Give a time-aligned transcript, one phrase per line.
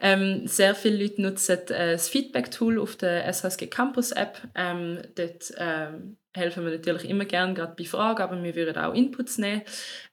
[0.00, 4.40] Ähm, sehr viele Leute nutzen äh, das Feedback-Tool auf der SHSG Campus App.
[4.54, 8.94] Ähm, dort ähm, helfen wir natürlich immer gerne, gerade bei Fragen, aber wir würden auch
[8.94, 9.62] Inputs nehmen.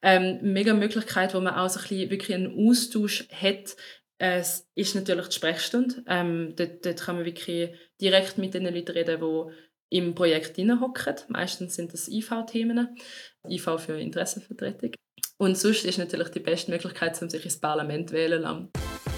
[0.02, 3.76] Ähm, mega Möglichkeit, wo man auch so ein bisschen wirklich einen Austausch hat,
[4.20, 4.44] äh,
[4.76, 6.04] ist natürlich die Sprechstunde.
[6.08, 7.70] Ähm, dort, dort kann man wirklich
[8.02, 11.16] direkt mit den Leuten reden, die im Projekt hocken.
[11.30, 12.98] Meistens sind das IV-Themen,
[13.48, 14.92] IV für Interessenvertretung.
[15.38, 19.16] Und sonst ist natürlich die beste Möglichkeit, um sich ins Parlament wählen zu lassen.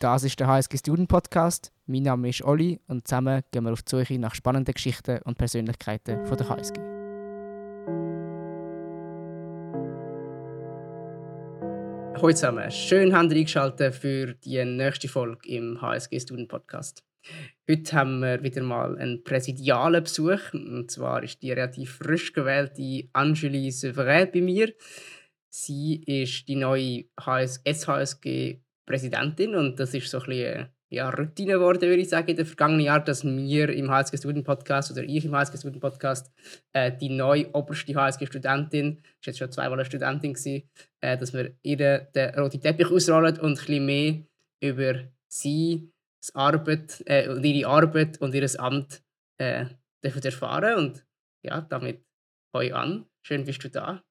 [0.00, 1.74] Das ist der HSG Student Podcast.
[1.84, 5.36] Mein Name ist Olli und zusammen gehen wir auf die Suche nach spannenden Geschichten und
[5.36, 6.80] Persönlichkeiten von der HSG.
[12.16, 17.04] Hallo zusammen, schön haben ihr eingeschaltet für die nächste Folge im HSG Student Podcast.
[17.70, 20.54] Heute haben wir wieder mal einen präsidialen Besuch.
[20.54, 24.72] Und zwar ist die relativ frisch gewählte Angeli Severin bei mir.
[25.50, 31.52] Sie ist die neue HS SHSG Präsidentin und das ist so ein bisschen ja, Routine
[31.52, 35.04] geworden, würde ich sagen, in den vergangenen Jahren, dass wir im HSG Student Podcast oder
[35.04, 36.32] ich im HSG Student Podcast
[36.72, 40.68] äh, die neue oberste HSG Studentin, ist jetzt schon zweimal eine Studentin gewesen,
[41.00, 44.24] äh, dass wir ihr den roten Teppich ausrollen und ein bisschen mehr
[44.60, 49.02] über sie, das Arbeit, äh, und ihre Arbeit und ihr Amt
[49.38, 49.66] äh,
[50.02, 51.06] dürfen erfahren und
[51.42, 52.04] ja, damit
[52.52, 53.06] hoi an.
[53.22, 54.02] Schön bist du da.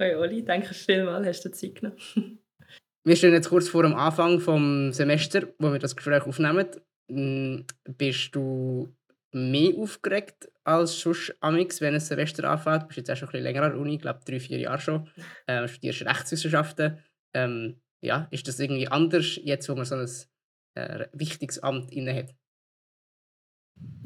[0.00, 2.40] Hoi Oli, danke vielmals, hast du Zeit genommen.
[3.08, 6.66] Wir stehen jetzt kurz vor dem Anfang des Semesters, wo wir das Gespräch aufnehmen.
[7.10, 7.64] Hm,
[7.96, 8.94] bist du
[9.32, 12.82] mehr aufgeregt als sonst amix, wenn ein Semester anfängt?
[12.82, 14.58] Du bist jetzt auch schon ein bisschen länger an der Uni, ich glaube drei, vier
[14.58, 15.08] Jahre schon.
[15.46, 16.98] Ähm, studierst Rechtswissenschaften.
[17.32, 20.06] Ähm, ja, ist das irgendwie anders, jetzt wo man so ein
[20.74, 22.34] äh, wichtiges Amt inne hat?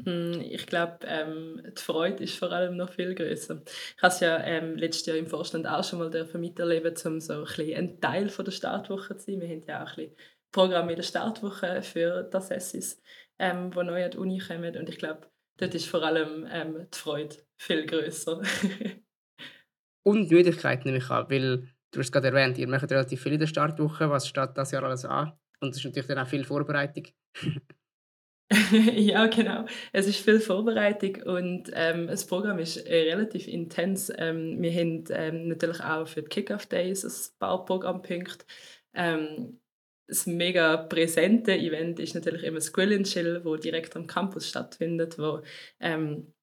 [0.05, 3.61] Hm, ich glaube, ähm, die Freude ist vor allem noch viel größer.
[3.65, 7.33] Ich habe es ja ähm, letztes Jahr im Vorstand auch schon mal miterleben, um so
[7.33, 9.41] ein, bisschen ein Teil von der Startwoche zu sein.
[9.41, 10.15] Wir haben ja auch ein bisschen
[10.51, 13.01] Programm in der Startwoche für das Assessis,
[13.39, 14.75] ähm, die neu an die Uni kommen.
[14.75, 18.41] Und ich glaube, dort ist vor allem ähm, die Freude viel größer.
[20.05, 23.23] Und die Müdigkeit nehme ich an, weil du hast es gerade erwähnt, ihr macht relativ
[23.23, 24.09] viel in der Startwoche.
[24.09, 25.31] Was steht das Jahr alles an?
[25.61, 27.07] Und es ist natürlich dann auch viel Vorbereitung.
[28.95, 29.65] ja, genau.
[29.91, 34.11] Es ist viel Vorbereitung und ähm, das Programm ist äh, relativ intens.
[34.17, 38.45] Ähm, wir haben ähm, natürlich auch für die Kick-Off-Days ein paar Programmpunkte.
[38.93, 39.59] Ähm,
[40.07, 45.17] das mega präsente Event ist natürlich immer das Grill Chill, wo direkt am Campus stattfindet,
[45.17, 45.41] wo
[45.79, 46.33] ähm,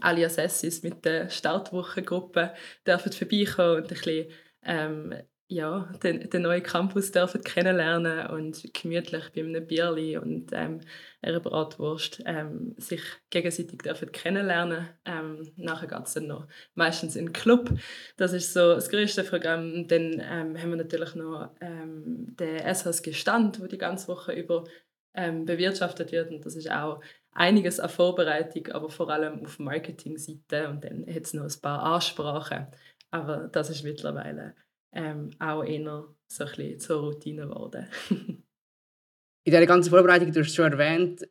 [0.00, 2.54] alle Assessis mit der Startwochengruppe
[2.86, 4.30] dürfen vorbeikommen und ein bisschen
[4.62, 5.14] ähm,
[5.50, 10.80] ja, den, den neuen Campus dürfen kennenlernen und gemütlich bei einem Bierli und ähm,
[11.22, 14.88] einer Bratwurst ähm, sich gegenseitig dürfen kennenlernen.
[15.04, 17.68] Ähm, nachher geht es dann noch meistens in den Club.
[18.16, 19.88] Das ist so das größte Programm.
[19.88, 24.62] Dann ähm, haben wir natürlich noch ähm, den SHSG Stand, wo die ganze Woche über
[25.14, 27.00] ähm, bewirtschaftet wird und das ist auch
[27.32, 31.82] einiges an Vorbereitung, aber vor allem auf Marketingseite und dann hat es noch ein paar
[31.82, 32.68] Ansprachen.
[33.10, 34.54] Aber das ist mittlerweile
[34.92, 37.86] ähm, auch eher so ein bisschen zur Routine geworden.
[38.10, 41.26] In dieser ganzen Vorbereitung, du hast es schon erwähnt,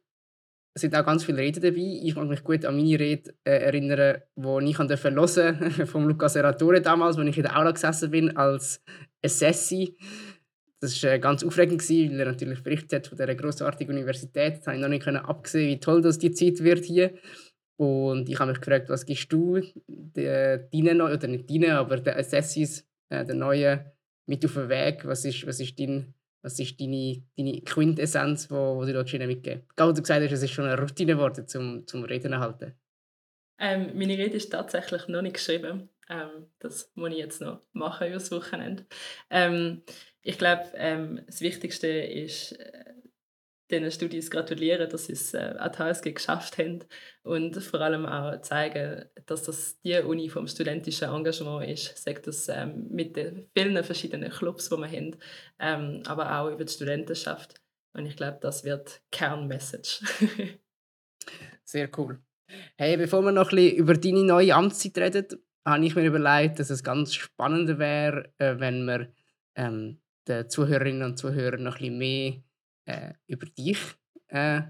[0.76, 2.00] sind auch ganz viele Reden dabei.
[2.04, 6.30] Ich kann mich gut an meine Rede äh, erinnern, die ich hören durfte von Luca
[6.30, 8.82] Serratore damals, als ich in der Aula gesessen bin als
[9.24, 9.98] Assessi.
[10.80, 14.60] Das war äh, ganz aufregend, weil er natürlich berichtet hat von dieser grossartigen Universität.
[14.60, 17.14] Das habe ich noch nicht abgesehen, wie toll das die Zeit wird hier.
[17.78, 22.89] Und ich habe mich gefragt, was gibst du deinen, oder nicht deinen, aber den Assessis
[23.10, 23.80] äh, der neuen
[24.26, 25.06] mit auf den Weg?
[25.06, 29.64] Was ist, was ist, dein, was ist deine, deine Quintessenz, wo, wo du dort mitgeben
[29.76, 32.74] Gerade du gesagt hast, es ist schon eine Routine geworden zum, zum Reden erhalten.
[33.60, 35.90] Ähm, meine Rede ist tatsächlich noch nicht geschrieben.
[36.10, 38.86] Ähm, das muss ich jetzt noch machen über das Wochenende.
[39.30, 39.84] Ähm,
[40.22, 42.89] ich glaube, ähm, das Wichtigste ist, äh,
[43.72, 46.80] den Studis gratulieren, dass sie es äh, an HSG geschafft haben
[47.24, 52.50] und vor allem auch zeigen, dass das die Uni vom studentischen Engagement ist, sagt das
[52.50, 55.16] ähm, mit den vielen verschiedenen Clubs, die wir haben,
[55.60, 57.62] ähm, aber auch über die Studentenschaft.
[57.94, 60.02] Und ich glaube, das wird Kernmessage.
[61.64, 62.20] Sehr cool.
[62.78, 65.28] Hey, bevor wir noch ein bisschen über deine neue Amtszeit reden,
[65.66, 69.12] habe ich mir überlegt, dass es ganz spannend wäre, äh, wenn wir
[69.56, 72.44] ähm, den Zuhörerinnen und Zuhörern noch ein bisschen mehr
[72.90, 73.80] äh, über dich
[74.28, 74.62] äh,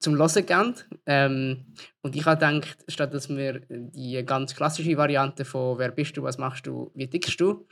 [0.00, 0.74] zum Hören geben.
[1.06, 1.66] Ähm,
[2.02, 6.22] und ich habe gedacht, statt dass wir die ganz klassische Variante von «Wer bist du,
[6.22, 7.66] was machst du, wie tickst du?»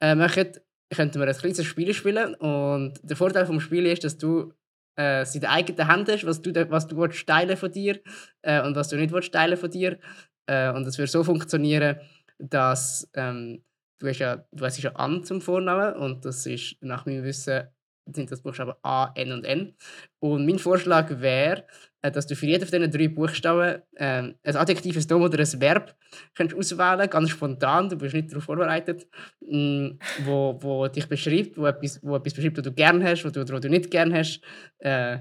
[0.00, 0.48] äh, machen,
[0.94, 2.34] könnten wir ein kleines Spiel spielen.
[2.34, 4.52] Und der Vorteil des Spiels ist, dass du
[4.98, 8.00] äh, es in den eigenen Händen hast, was du, was du teilen von dir
[8.42, 9.98] äh, und was du nicht willst teilen von dir.
[10.46, 11.98] Äh, und das würde so funktionieren,
[12.38, 13.64] dass ähm,
[14.00, 17.68] du hast ja, du hast ja An zum Vornamen und das ist nach meinem Wissen
[18.06, 19.74] sind das Buchstaben A, N und N.
[20.18, 21.64] Und mein Vorschlag wäre,
[22.02, 25.60] äh, dass du für jeden von diesen drei Buchstaben ähm, ein adjektives Nomen oder ein
[25.60, 25.94] Verb
[26.34, 29.06] kannst auswählen ganz spontan, du bist nicht darauf vorbereitet,
[29.40, 33.24] mh, mm, wo, wo dich beschreibt, wo etwas, wo etwas beschreibt, was du gerne hast,
[33.24, 34.40] was du, was du nicht gerne hast.
[34.78, 35.18] Äh,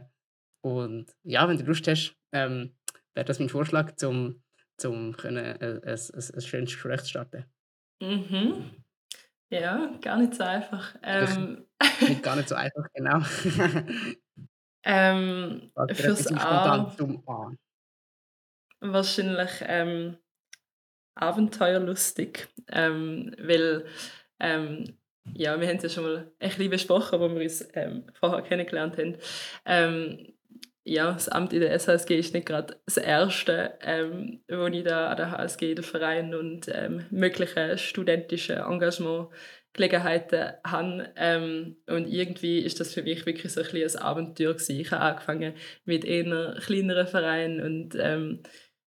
[0.61, 2.75] und ja, wenn du Lust hast, ähm,
[3.13, 4.41] wäre das mein Vorschlag, um
[4.77, 7.45] zum können, äh, ein, ein, ein schönes Gespräch zu starten.
[8.01, 8.83] Mhm.
[9.51, 10.95] Ja, gar nicht so einfach.
[11.03, 11.65] Ähm,
[11.99, 13.19] nicht gar nicht so einfach, genau.
[14.83, 16.95] ähm, fürs A.
[18.79, 20.17] Wahrscheinlich ähm,
[21.15, 23.85] abenteuerlustig, ähm, weil
[24.39, 24.97] ähm,
[25.33, 28.41] ja, wir haben es ja schon mal ein bisschen besprochen, wo wir uns ähm, vorher
[28.43, 29.17] kennengelernt haben.
[30.83, 35.09] Ja, das Amt in der SHSG ist nicht gerade das erste, ähm, wo ich da
[35.11, 39.29] an der HSG, den Verein und ähm, mögliche studentische Engagement
[39.73, 41.09] Gelegenheiten habe.
[41.15, 44.79] Ähm, und irgendwie ist das für mich wirklich so ein, ein Abenteuer gewesen.
[44.79, 45.53] Ich habe angefangen
[45.85, 48.41] mit eher kleineren Vereinen und ähm,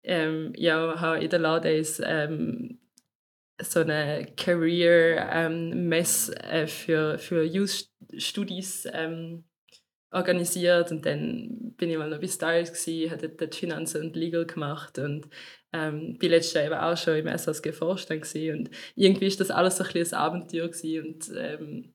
[0.03, 2.79] ähm, ja, habe in den Lawdays ähm,
[3.61, 9.45] so eine Career-Mess ähm, äh, für, für Youth Studies ähm,
[10.11, 14.45] organisiert und dann bin ich mal noch bei Styles gewesen, habe dort Finanzen und Legal
[14.45, 15.27] gemacht und
[15.73, 19.51] ähm, bin letztes Jahr eben auch schon im SSG Vorstand gewesen und irgendwie ist das
[19.51, 21.93] alles so ein, ein Abenteuer gewesen und ähm,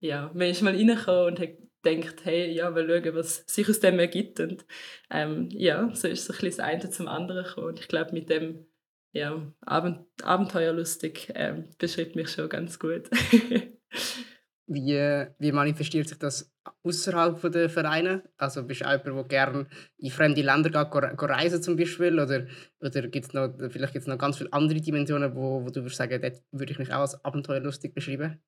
[0.00, 1.50] ja, man ist mal reingekommen und hat
[1.82, 4.64] gedacht, hey, ja, mal schauen, was sich aus dem ergibt und
[5.10, 8.12] ähm, ja, so ist so ein bisschen das eine zum anderen gekommen und ich glaube,
[8.12, 8.66] mit dem
[9.12, 13.08] ja, Abend Abenteuerlustig ähm, beschreibt mich schon ganz gut.
[14.68, 16.52] Wie, wie manifestiert sich das
[16.82, 18.24] außerhalb der Vereine?
[18.36, 19.66] Also bist du jemand, der gerne
[19.98, 22.18] in fremde Länder geht, reisen zum Beispiel?
[22.18, 22.46] Oder,
[22.80, 25.96] oder gibt's noch, vielleicht gibt es noch ganz viele andere Dimensionen, wo, wo du würdest
[25.98, 28.40] sagen, dort würde ich mich auch als abenteuerlustig beschreiben?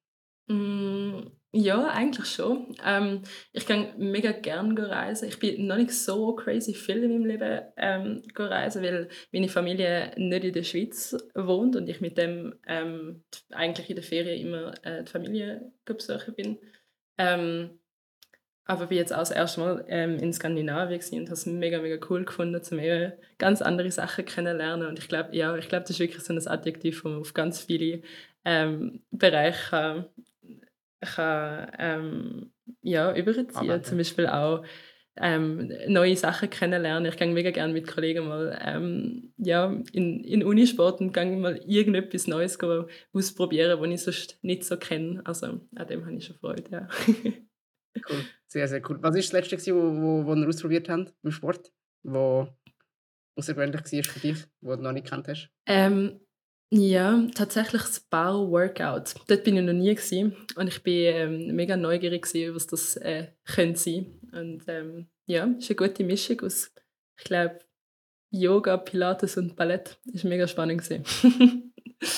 [0.49, 2.75] Mm, ja, eigentlich schon.
[2.85, 3.23] Ähm,
[3.53, 5.29] ich gehe mega gerne reisen.
[5.29, 10.13] Ich bin noch nicht so crazy viel in meinem Leben ähm, reisen, weil meine Familie
[10.17, 14.75] nicht in der Schweiz wohnt und ich mit dem ähm, eigentlich in der Ferien immer
[14.85, 16.59] äh, die Familie besuchen bin.
[17.19, 17.79] Ähm,
[18.65, 22.05] aber bin jetzt auch das erste Mal ähm, in Skandinavien und habe es mega, mega
[22.11, 24.87] cool gefunden, um eben ganz andere Sachen kennenlernen.
[24.87, 27.33] Und ich glaube, ja, ich glaube, das ist wirklich so ein Adjektiv, das man auf
[27.33, 28.03] ganz viele
[28.45, 30.11] ähm, Bereiche
[31.01, 32.53] kann ähm,
[32.83, 33.55] ja, überziehen.
[33.55, 34.65] Aber, Zum Beispiel auch
[35.21, 37.11] ähm, neue Sachen kennenlernen.
[37.11, 41.57] Ich gehe mega gerne mit Kollegen mal ähm, ja, in, in Unisport und gehe mal
[41.67, 42.59] irgendetwas Neues
[43.13, 45.23] ausprobieren, was ich sonst nicht so kenne.
[45.25, 46.89] Also an dem habe ich schon Freude, ja.
[48.11, 48.99] cool, sehr, sehr cool.
[49.01, 51.73] Was war das letzte, wo, wo, wo ihr ausprobiert habt im Sport?
[52.03, 52.49] Wo
[53.37, 55.51] außergewöhnlich war für dich, wo du noch nicht gekannt hast?
[55.67, 56.21] Ähm,
[56.71, 59.15] ja, tatsächlich das Bau-Workout.
[59.27, 60.37] Dort bin ich noch nie gewesen.
[60.57, 64.21] und ich bin ähm, mega neugierig gewesen, was das äh, könnte sein.
[64.33, 66.71] Und ähm, ja, ist eine gute Mischung aus,
[67.19, 67.61] ich glaube,
[68.31, 69.99] Yoga, Pilates und Ballett.
[70.05, 71.05] War mega spannend gewesen.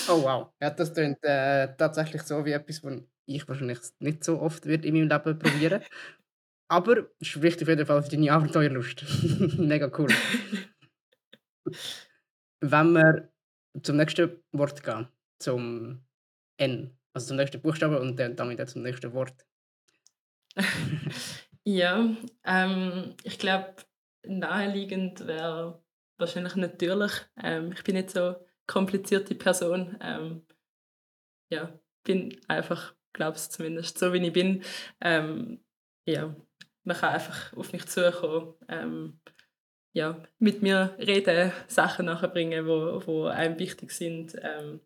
[0.08, 4.40] oh wow, ja, das klingt äh, tatsächlich so wie etwas, was ich wahrscheinlich nicht so
[4.40, 5.82] oft wird in meinem Leben probieren.
[6.68, 9.04] Aber es spricht auf jeden Fall für deine Abenteuerlust.
[9.58, 10.08] mega cool.
[12.60, 13.32] Wenn wir
[13.82, 15.08] zum nächsten Wort gehen,
[15.38, 16.04] zum
[16.58, 19.46] N, also zum nächsten Buchstaben und dann damit auch zum nächsten Wort.
[21.64, 23.74] ja, ähm, ich glaube,
[24.26, 25.82] naheliegend wäre
[26.18, 27.12] wahrscheinlich natürlich.
[27.42, 28.36] Ähm, ich bin nicht so
[28.66, 29.96] komplizierte Person.
[30.00, 30.46] Ähm,
[31.50, 31.72] ja,
[32.04, 34.62] bin einfach, glaubst zumindest, so wie ich bin.
[35.00, 35.64] Ähm,
[36.06, 36.34] ja,
[36.84, 38.54] man kann einfach auf mich zukommen.
[39.92, 44.36] Ja, mit mir reden, Sachen nachbringen, wo, wo einem wichtig sind.
[44.40, 44.80] Ähm,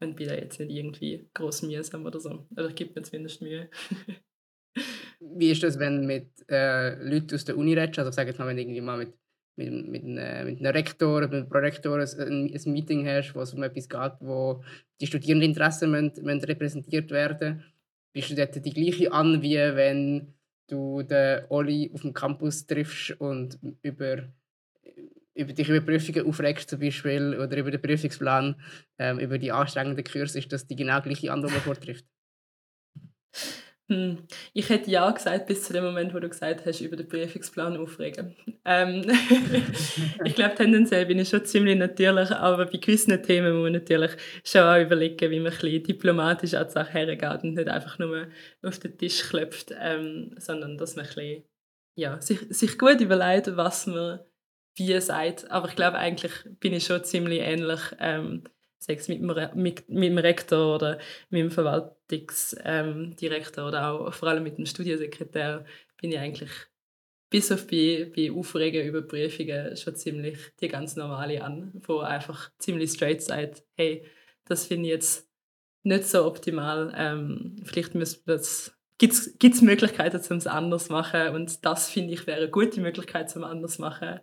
[0.00, 2.46] und bin da jetzt nicht irgendwie groß mühsam oder so.
[2.52, 3.68] Oder gibt mir zumindest Mühe.
[5.20, 7.98] Wie ist das, wenn du mit äh, Leuten aus der Uni redest?
[7.98, 9.14] Also sag jetzt mal, wenn du irgendwie mal mit,
[9.56, 13.54] mit, mit, äh, mit einem Rektor oder einem Prorektor ein, ein Meeting hast, wo es
[13.54, 14.62] um etwas geht, wo
[15.00, 17.64] die Studierendeninteressen müssen, müssen repräsentiert werden
[18.16, 20.32] bist du dort die gleiche an, wie wenn
[20.68, 24.32] du den Oli auf dem Campus triffst und über
[25.36, 28.60] über dich über Prüfungen aufregst zum Beispiel oder über den Prüfungsplan,
[28.98, 32.06] ähm, über die anstrengenden Kurse, ist das die genau gleiche Antwort, die vortrifft?
[33.88, 34.18] Hm.
[34.52, 37.76] Ich hätte ja gesagt, bis zu dem Moment, wo du gesagt hast, über den Prüfungsplan
[37.76, 38.34] aufregen.
[38.64, 39.04] Ähm,
[40.24, 44.10] ich glaube, tendenziell bin ich schon ziemlich natürlich, aber bei gewissen Themen muss man natürlich
[44.42, 48.26] schon auch überlegen, wie man ein diplomatisch an die Sache hergeht und nicht einfach nur
[48.64, 51.44] auf den Tisch klopft, ähm, sondern dass man ein bisschen,
[51.96, 54.18] ja, sich, sich gut überlegt, was man
[54.76, 55.50] wie ihr seid.
[55.50, 57.80] Aber ich glaube, eigentlich bin ich schon ziemlich ähnlich.
[57.98, 58.44] Ähm,
[58.78, 60.98] sei es mit dem, mit, mit dem Rektor oder
[61.30, 65.64] mit dem Verwaltungsdirektor ähm, oder auch vor allem mit dem Studiensekretär,
[66.00, 66.50] bin ich eigentlich
[67.30, 72.50] bis auf bei, bei Aufregen über Prüfungen schon ziemlich die ganz normale an, wo einfach
[72.58, 74.06] ziemlich straight sagt, hey,
[74.44, 75.28] das finde ich jetzt
[75.82, 76.92] nicht so optimal.
[76.96, 82.38] Ähm, vielleicht gibt es Möglichkeiten, um es anders zu machen und das finde ich wäre
[82.38, 84.20] eine gute Möglichkeit, um es anders zu machen.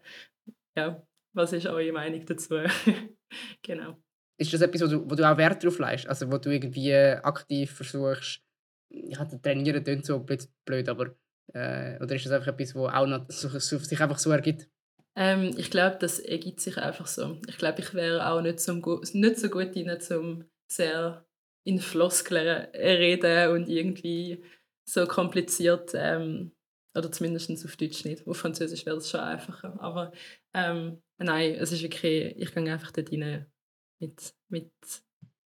[0.76, 2.56] Ja, was ist eure Meinung dazu?
[3.62, 3.98] genau.
[4.38, 6.08] Ist das etwas, wo du, wo du auch Wert drauf legst?
[6.08, 8.42] Also wo du irgendwie aktiv versuchst,
[8.90, 11.16] ich hatte trainieren klingt so blöd, aber
[11.54, 14.68] äh, oder ist das einfach etwas, wo auch noch so, so, sich einfach so ergibt?
[15.16, 17.40] Ähm, ich glaube, das ergibt sich einfach so.
[17.48, 18.74] Ich glaube, ich wäre auch nicht so,
[19.14, 21.26] nicht so gut in zum sehr
[21.66, 24.44] in Floskeln reden und irgendwie
[24.86, 26.52] so kompliziert, ähm,
[26.96, 28.28] oder zumindest auf Deutsch nicht.
[28.28, 29.76] Auf Französisch wäre es schon einfacher.
[29.82, 30.12] Aber
[30.54, 33.52] ähm, nein, es ist okay, ich gehe einfach dort rein
[34.00, 34.72] mit, mit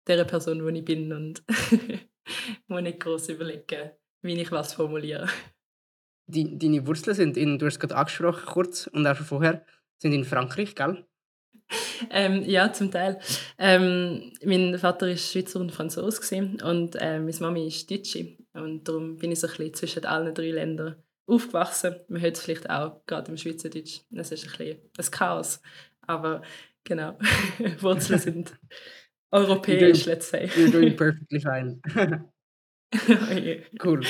[0.06, 1.42] der Person, wo ich bin und
[2.66, 3.90] muss nicht groß überlegen,
[4.22, 5.28] wie ich was formuliere.
[6.26, 9.66] Die, deine Wurzeln sind, in, du hast es gerade angesprochen, kurz und auch schon vorher,
[9.98, 11.04] sind in Frankreich, gell?
[12.10, 13.18] ähm, ja, zum Teil.
[13.58, 18.36] Ähm, mein Vater war Schweizer und Franzose und äh, meine Mami ist Deutsche.
[18.52, 21.96] Und darum bin ich so ein bisschen zwischen allen drei Ländern aufgewachsen.
[22.08, 24.00] Man hört es vielleicht auch gerade im Schweizerdeutsch.
[24.14, 25.62] Es ist ein bisschen ein Chaos.
[26.06, 26.42] Aber
[26.84, 27.18] genau,
[27.80, 28.58] Wurzeln sind
[29.30, 30.46] europäisch, let's say.
[30.46, 31.80] You're doing perfectly fine.
[33.82, 34.02] cool.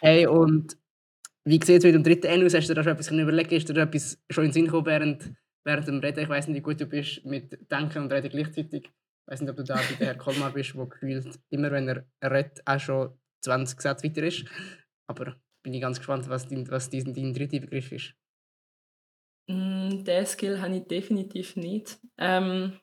[0.00, 0.76] Hey, und
[1.44, 2.54] wie sieht es mit dem dritten N aus?
[2.54, 3.52] Hast du da schon etwas überlegt?
[3.52, 5.32] Ist dir da etwas schon in den Sinn gekommen, während
[5.68, 8.84] während dem Reden, ich weiß nicht, wie gut du bist mit Denken und Reden gleichzeitig.
[8.84, 11.88] Ich weiß nicht, ob du da bei der Herr Kolmar bist, der gefühlt immer, wenn
[11.88, 13.10] er redet, auch schon
[13.42, 14.46] 20 Sätze weiter ist.
[15.06, 18.14] Aber bin ich ganz gespannt, was dein, was dein, dein dritter Begriff ist.
[19.48, 21.98] Mm, den Skill habe ich definitiv nicht.
[22.18, 22.78] Ähm,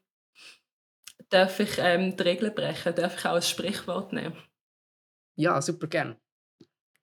[1.30, 2.96] darf ich ähm, die Regeln brechen?
[2.96, 4.38] Darf ich auch ein Sprichwort nehmen?
[5.38, 6.16] Ja, super gern.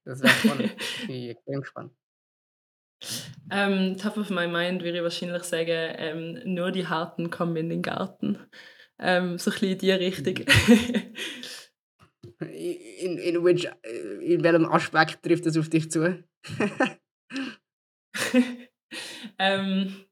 [0.05, 0.75] Das wäre spannend.
[1.03, 1.93] ich bin extrem gespannt.
[3.51, 7.69] Ähm, top of my mind würde ich wahrscheinlich sagen, ähm, nur die Harten kommen in
[7.69, 8.39] den Garten.
[8.99, 10.35] Ähm, so ein bisschen in die Richtung.
[13.03, 16.23] in, in, which, äh, in welchem Aspekt trifft das auf dich zu?
[19.39, 20.05] ähm,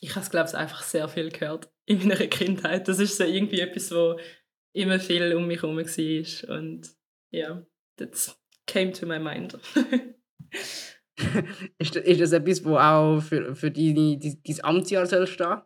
[0.00, 2.88] ich habe es, glaube ich, einfach sehr viel gehört in meiner Kindheit.
[2.88, 4.18] Das ist so irgendwie etwas, wo
[4.74, 6.56] immer viel um mich herum war.
[6.56, 6.90] Und
[7.30, 7.64] ja,
[7.96, 9.58] das came to my mind.
[11.78, 15.62] ist, ist das etwas, wo auch für, für deine, dein Amtsjahr soll stehen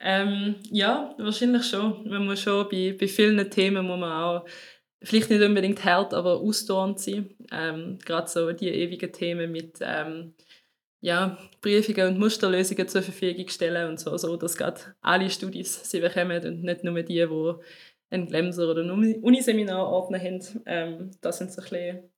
[0.00, 2.08] ähm, ja, wahrscheinlich schon.
[2.08, 4.46] Man muss schon bei, bei vielen Themen muss man auch
[5.02, 7.34] vielleicht nicht unbedingt hart, aber ausdauernd sein.
[7.52, 10.34] Ähm, Gerade so die ewigen Themen mit ähm,
[11.00, 16.00] ja, Briefungen und Musterlösungen zur Verfügung stellen und so, so dass gerade alle Studis sie
[16.00, 17.54] bekommen und nicht nur die, die
[18.10, 20.62] ein Glemser oder ein Uniseminar ordnen haben.
[20.66, 22.10] Ähm, das sind so bisschen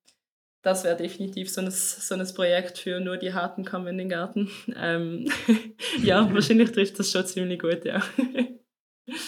[0.63, 4.09] das wäre definitiv so ein, so ein Projekt für nur die Harten kommen in den
[4.09, 4.51] Garten.
[4.77, 5.27] Ähm,
[6.03, 8.03] ja, wahrscheinlich trifft das schon ziemlich gut, ja.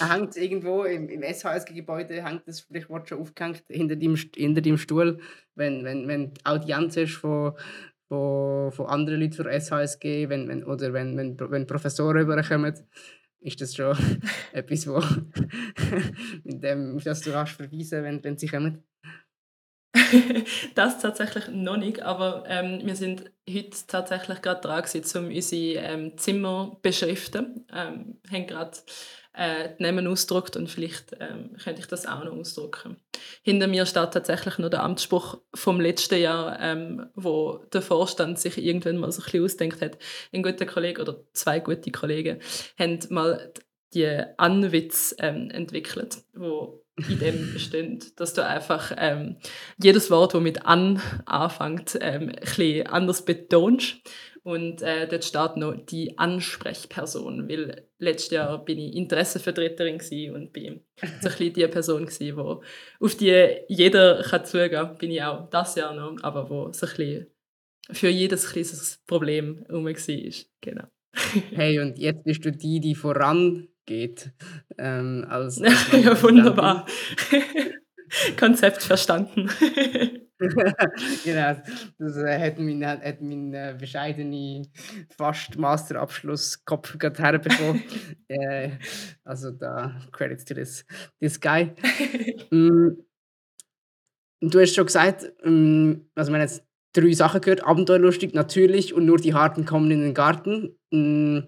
[0.01, 5.21] hängt irgendwo im, im SHSG-Gebäude, hängt das Sprichwort schon aufgehängt hinter dem, hinter dem Stuhl,
[5.55, 7.53] wenn, wenn, wenn die Audienz ist von,
[8.09, 12.75] von, von anderen Leuten für SHSG wenn, wenn, oder wenn, wenn, wenn Professoren rüberkommen,
[13.41, 13.97] ist das schon
[14.53, 15.01] etwas, wo,
[16.45, 18.85] mit dem, auf das du hast verweisen, wenn, wenn sie kommen?
[20.75, 24.85] das tatsächlich noch nicht, aber ähm, wir sind heute tatsächlich gerade dran
[25.16, 27.66] um unsere ähm, Zimmer beschriften.
[27.73, 28.78] Ähm, haben gerade
[29.35, 32.97] äh, die Namen ausgedruckt und vielleicht ähm, könnte ich das auch noch ausdrucken.
[33.42, 38.59] Hinter mir steht tatsächlich noch der Amtsspruch vom letzten Jahr, ähm, wo der Vorstand sich
[38.59, 39.99] irgendwann mal so ein bisschen ausdenkt hat.
[40.33, 42.40] Ein guter Kollege oder zwei gute Kollegen
[42.78, 43.52] haben mal
[43.95, 49.37] die Anwitz ähm, entwickelt, wo in dem besteht, dass du einfach ähm,
[49.83, 53.97] jedes Wort, das mit an anfängt, ähm, ein anders betonst.
[54.45, 60.01] Und äh, dort steht noch die Ansprechperson, weil letztes Jahr bin ich Interessenvertreterin
[60.35, 60.81] und bin
[61.21, 62.63] so ein bisschen die Person gewesen, wo,
[62.99, 64.99] auf die jeder kann zugehen kann.
[64.99, 67.27] Bin ich auch das Jahr noch, aber wo so ein bisschen
[67.93, 70.45] für jedes kleines Problem herum war.
[70.61, 70.85] Genau.
[71.55, 74.33] hey, und jetzt bist du die, die voran geht.
[74.79, 76.87] Ähm, als, als ja, wunderbar.
[78.39, 79.49] Konzept verstanden.
[81.25, 81.57] genau,
[81.99, 84.67] das äh, hat mein, hat mein äh, bescheidene
[85.17, 87.83] fast Masterabschluss Kopf gerade herbekommen.
[88.29, 88.71] äh,
[89.25, 90.85] also da Credits to this,
[91.21, 91.73] this guy.
[92.51, 92.89] mm,
[94.41, 99.07] du hast schon gesagt, mm, also wir haben jetzt drei Sachen gehört, abenteuerlustig, natürlich und
[99.07, 100.77] nur die Harten kommen in den Garten.
[100.91, 101.41] Mm,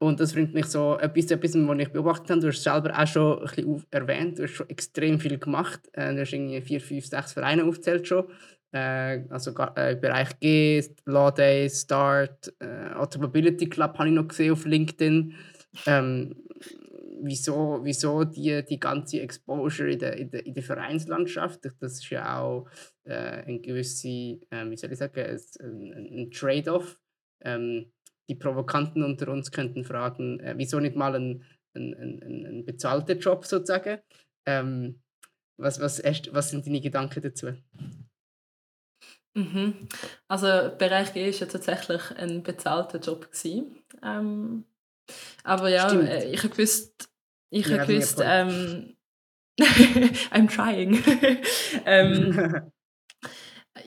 [0.00, 2.40] Und das bringt mich so etwas, etwas, was ich beobachtet habe.
[2.40, 4.38] Du hast es selber auch schon ein bisschen erwähnt.
[4.38, 5.88] Du hast schon extrem viel gemacht.
[5.92, 8.26] Äh, du hast irgendwie vier, fünf, sechs Vereine aufgezählt schon.
[8.70, 12.52] Äh, also äh, Bereich G, Law Days, Start,
[12.94, 15.34] Automobility Club habe ich noch gesehen auf LinkedIn.
[15.86, 16.36] Ähm,
[17.20, 21.64] wieso, wieso die, die ganze Exposure in der, in, der, in der Vereinslandschaft?
[21.80, 22.68] Das ist ja auch
[23.02, 27.00] äh, ein gewisser, wie soll ich sagen, ein, ein Trade-off.
[27.40, 27.90] Ähm,
[28.28, 31.44] die Provokanten unter uns könnten fragen, äh, wieso nicht mal ein,
[31.74, 34.00] ein, ein, ein bezahlter Job sozusagen?
[34.46, 35.00] Ähm,
[35.56, 37.52] was, was, was sind deine Gedanken dazu?
[39.34, 39.88] Mhm.
[40.28, 43.28] Also Bereich G war ja tatsächlich ein bezahlter Job.
[44.02, 44.64] Ähm,
[45.44, 46.08] aber ja, Stimmt.
[46.08, 47.08] Äh, ich habe gewusst,
[47.50, 48.96] ich habe gewusst, ähm,
[49.60, 51.02] I'm trying.
[51.86, 52.72] ähm,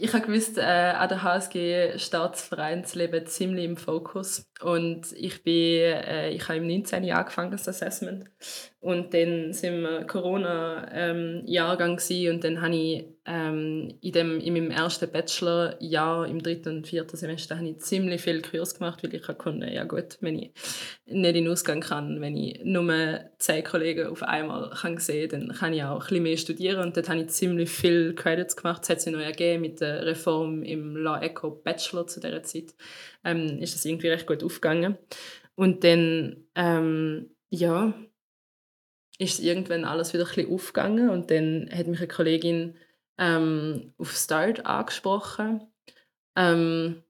[0.02, 4.50] ich habe gewusst, äh, an der HSG steht das Vereinsleben ziemlich im Fokus.
[4.60, 7.12] Und ich, bin, äh, ich habe im 19.
[7.12, 8.26] angefangen, das Assessment.
[8.80, 14.72] Und dann sind wir Corona-Jahrgang ähm, und dann habe ich ähm, in, dem, in meinem
[14.72, 19.22] ersten Bachelorjahr, im dritten und vierten Semester, habe ich ziemlich viel Kurs gemacht, weil ich
[19.38, 20.52] konnte, ja gut, wenn ich
[21.06, 25.48] nicht in den Ausgang kann, wenn ich nur zehn Kollegen auf einmal kann sehen kann,
[25.48, 28.56] dann kann ich auch ein bisschen mehr studieren und dort habe ich ziemlich viele Credits
[28.56, 28.82] gemacht.
[28.82, 32.74] Das hat sich noch ergeben mit der Reform im Law Eco Bachelor zu dieser Zeit.
[33.24, 34.98] Ähm, ist das irgendwie recht gut aufgegangen.
[35.54, 37.94] Und dann, ähm, ja,
[39.20, 42.76] ist irgendwann alles wieder ein bisschen aufgegangen und dann hat mich eine Kollegin
[43.22, 45.62] ähm, auf Start angesprochen.
[46.36, 47.04] Ähm,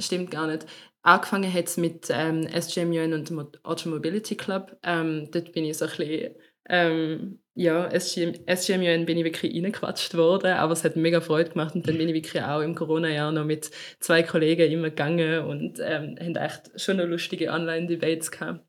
[0.00, 0.66] stimmt gar nicht.
[1.02, 4.76] Angefangen hat es mit ähm, SGMUN und dem Automobility Club.
[4.82, 6.34] Ähm, dort bin ich so ein bisschen,
[6.68, 11.74] ähm, ja, SGM, SGMUN bin ich wirklich reingequatscht worden, aber es hat mega Freude gemacht
[11.74, 13.70] und dann bin ich wirklich auch im Corona-Jahr noch mit
[14.00, 18.64] zwei Kollegen immer gegangen und ähm, haben echt schon noch lustige Online-Debates gehabt.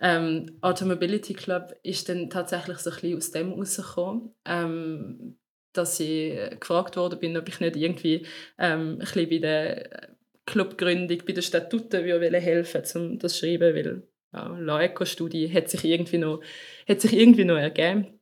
[0.00, 5.39] Ähm, Automobility Club ist dann tatsächlich so ein bisschen aus dem rausgekommen, ähm,
[5.72, 8.26] dass ich gefragt worden bin, ob ich nicht irgendwie
[8.58, 10.10] ähm, ein bisschen bei der
[10.46, 15.84] Clubgründung, bei den Statuten würde helfen um das zu schreiben, weil ja, Laeco-Studie hat sich
[15.84, 16.40] irgendwie noch,
[16.88, 18.20] hat sich irgendwie noch ergeben.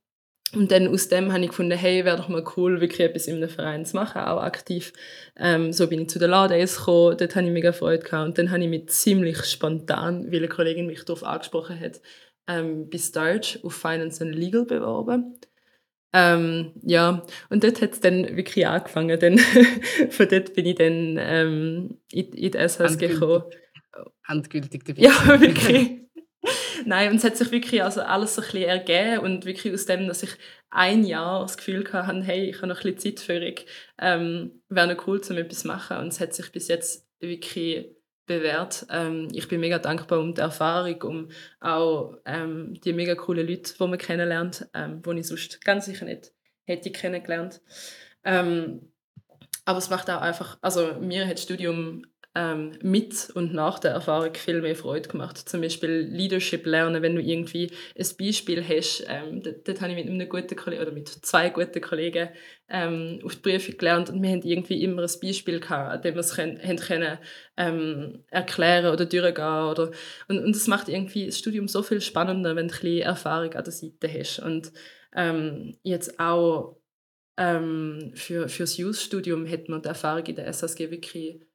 [0.55, 3.37] Und dann aus dem habe ich gefunden, hey, wäre doch mal cool, wirklich etwas in
[3.37, 4.95] einem Verein zu machen, auch aktiv.
[5.37, 8.29] Ähm, so bin ich zu den Ladays gekommen, dort habe ich mega Freude gehabt.
[8.29, 12.01] Und dann habe ich mich ziemlich spontan, weil eine Kollegin mich darauf angesprochen hat,
[12.47, 15.39] ähm, bei Starch auf Finance and Legal beworben.
[16.13, 19.19] Ähm, ja, und dort hat es dann wirklich angefangen.
[19.19, 19.39] Dann
[20.11, 23.45] von dort bin ich dann ähm, in, in die SHS gekommen.
[24.27, 25.03] Endgültig dabei.
[25.03, 25.99] Ja, wirklich.
[26.87, 29.87] Nein, und es hat sich wirklich also alles so ein bisschen ergeben und wirklich aus
[29.87, 30.31] dem, dass ich
[30.71, 33.55] ein Jahr das Gefühl hatte, hey, ich habe noch ein bisschen Zeitführung,
[33.99, 35.99] ähm, wäre noch cool, um etwas zu machen.
[35.99, 37.87] Und es hat sich bis jetzt wirklich
[38.29, 38.87] bewährt.
[38.91, 41.29] Ähm, ich bin mega dankbar um die Erfahrung, um
[41.61, 46.05] auch ähm, die mega coolen Leute, die man kennenlernt, ähm, die ich sonst ganz sicher
[46.05, 46.33] nicht
[46.65, 47.61] hätte kennengelernt.
[48.23, 48.93] Ähm,
[49.65, 52.07] aber es macht auch einfach, also mir hat das Studium
[52.39, 55.37] ähm, mit und nach der Erfahrung viel mehr Freude gemacht.
[55.37, 59.05] Zum Beispiel Leadership lernen, wenn du irgendwie ein Beispiel hast.
[59.09, 62.29] Ähm, dort, habe ich mit einem guten Kollegen oder mit zwei guten Kollegen
[62.69, 66.15] ähm, auf die Prüfung gelernt und wir haben irgendwie immer ein Beispiel gehabt, an dem
[66.15, 67.19] wir es können, können,
[67.57, 69.91] ähm, erklären oder durchgehen oder
[70.29, 73.53] und, und das macht irgendwie das Studium so viel spannender, wenn du ein bisschen Erfahrung
[73.55, 74.73] an der Seite hast und
[75.17, 76.77] ähm, jetzt auch
[77.37, 81.48] ähm, für fürs Youth-Studium hat man die Erfahrung in der SSG wirklich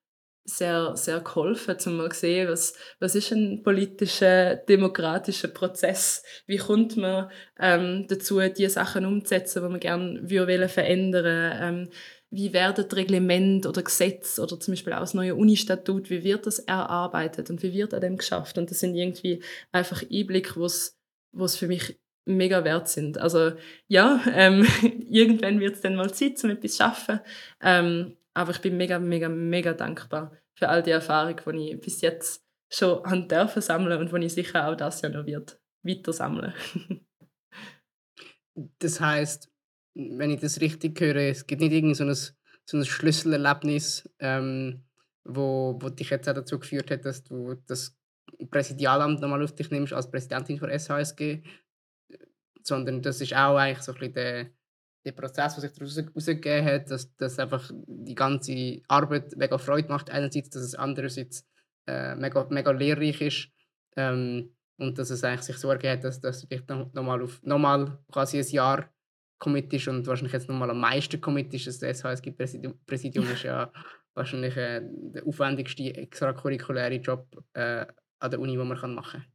[0.46, 6.24] sehr, sehr geholfen, um mal zu sehen, was, was ist ein politischer, demokratischer Prozess?
[6.46, 7.30] Wie kommt man
[7.60, 11.90] ähm, dazu, die Sachen umzusetzen, die man gerne verändern ähm,
[12.30, 16.46] Wie werden die Reglemente oder Gesetze oder zum Beispiel auch das neue Uni-Statut, wie wird
[16.46, 18.58] das erarbeitet und wie wird an dem geschafft?
[18.58, 20.98] Und das sind irgendwie einfach Einblicke, was
[21.34, 23.18] es für mich mega wert sind.
[23.18, 23.54] Also
[23.88, 24.68] ja, ähm,
[25.10, 27.20] irgendwann wird es dann mal Zeit, um etwas zu schaffen.
[27.62, 32.02] Ähm, aber ich bin mega, mega, mega dankbar für all die Erfahrung, die ich bis
[32.02, 36.14] jetzt schon an dürfen sammeln und die ich sicher auch das Jahr noch wird weiter
[36.14, 36.54] sammeln.
[38.80, 39.52] das heißt,
[39.96, 44.86] wenn ich das richtig höre, es gibt nicht irgendwie so ein, so ein Schlüsselerlebnis, ähm,
[45.24, 47.96] wo, wo dich jetzt auch dazu geführt hat, dass du das
[48.50, 51.44] Präsidialamt nochmal auf dich nimmst als Präsidentin von SHSG,
[52.64, 54.50] sondern das ist auch eigentlich so ein bisschen der
[55.06, 59.90] der Prozess, der sich daraus herausgegeben hat, dass, dass einfach die ganze Arbeit mega Freude
[59.90, 61.46] macht, einerseits, dass es andererseits
[61.88, 63.50] äh, mega, mega lehrreich ist
[63.98, 67.42] ähm, und dass es eigentlich sich so ergeben hat, dass, dass du dich nochmal auf
[67.44, 68.90] nochmal quasi ein Jahr
[69.40, 71.68] committest und wahrscheinlich jetzt nochmal am meisten committest.
[71.68, 73.72] Das SHSG-Präsidium Präsidium ist ja
[74.14, 77.86] wahrscheinlich äh, der aufwendigste extrakurrikuläre Job äh,
[78.20, 79.26] an der Uni, die man machen kann?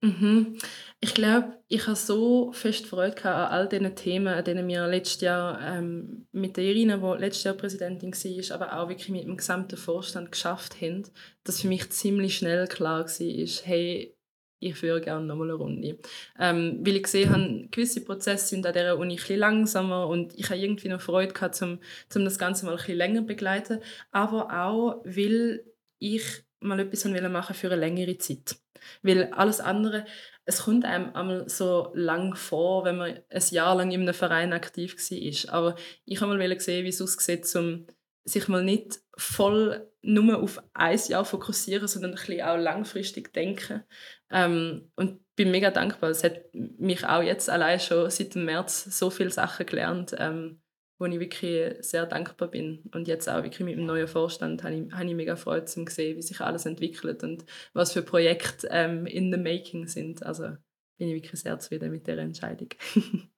[0.00, 0.58] Mhm.
[1.00, 5.22] Ich glaube, ich habe so fest Freude an all diesen Themen, an denen wir letztes
[5.22, 9.36] Jahr ähm, mit der Irina, die letztes Jahr Präsidentin war, aber auch wirklich mit dem
[9.36, 11.02] gesamten Vorstand geschafft haben,
[11.42, 14.14] dass für mich ziemlich schnell klar war, hey,
[14.60, 15.98] ich führe gerne nochmal eine Runde.
[16.38, 20.50] Ähm, weil ich gesehen habe, gewisse Prozesse sind an dieser Uni ein langsamer und ich
[20.50, 21.80] habe irgendwie noch Freude gehabt, um,
[22.14, 23.80] um das Ganze mal ein länger zu begleiten.
[24.10, 25.64] Aber auch, weil
[25.98, 26.24] ich
[26.60, 28.56] mal etwas machen für eine längere Zeit.
[29.02, 30.04] Weil alles andere,
[30.44, 34.52] es kommt einem einmal so lang vor, wenn man ein Jahr lang in einem Verein
[34.52, 35.54] aktiv war.
[35.54, 37.86] Aber ich habe mal gesehen, wie es aussieht, um
[38.24, 43.84] sich mal nicht voll nur auf ein Jahr fokussieren, sondern ein bisschen auch langfristig denken.
[44.30, 46.10] Ähm, und bin mega dankbar.
[46.10, 50.60] Es hat mich auch jetzt allein schon seit dem März so viele Sachen gelernt, ähm,
[50.98, 52.82] wo ich wirklich sehr dankbar bin.
[52.92, 55.84] Und jetzt auch wirklich mit dem neuen Vorstand habe ich, habe ich mega Freude zu
[55.88, 60.22] sehen, wie sich alles entwickelt und was für Projekte ähm, in the making sind.
[60.24, 60.56] Also
[60.98, 62.68] bin ich wirklich sehr zufrieden mit der Entscheidung.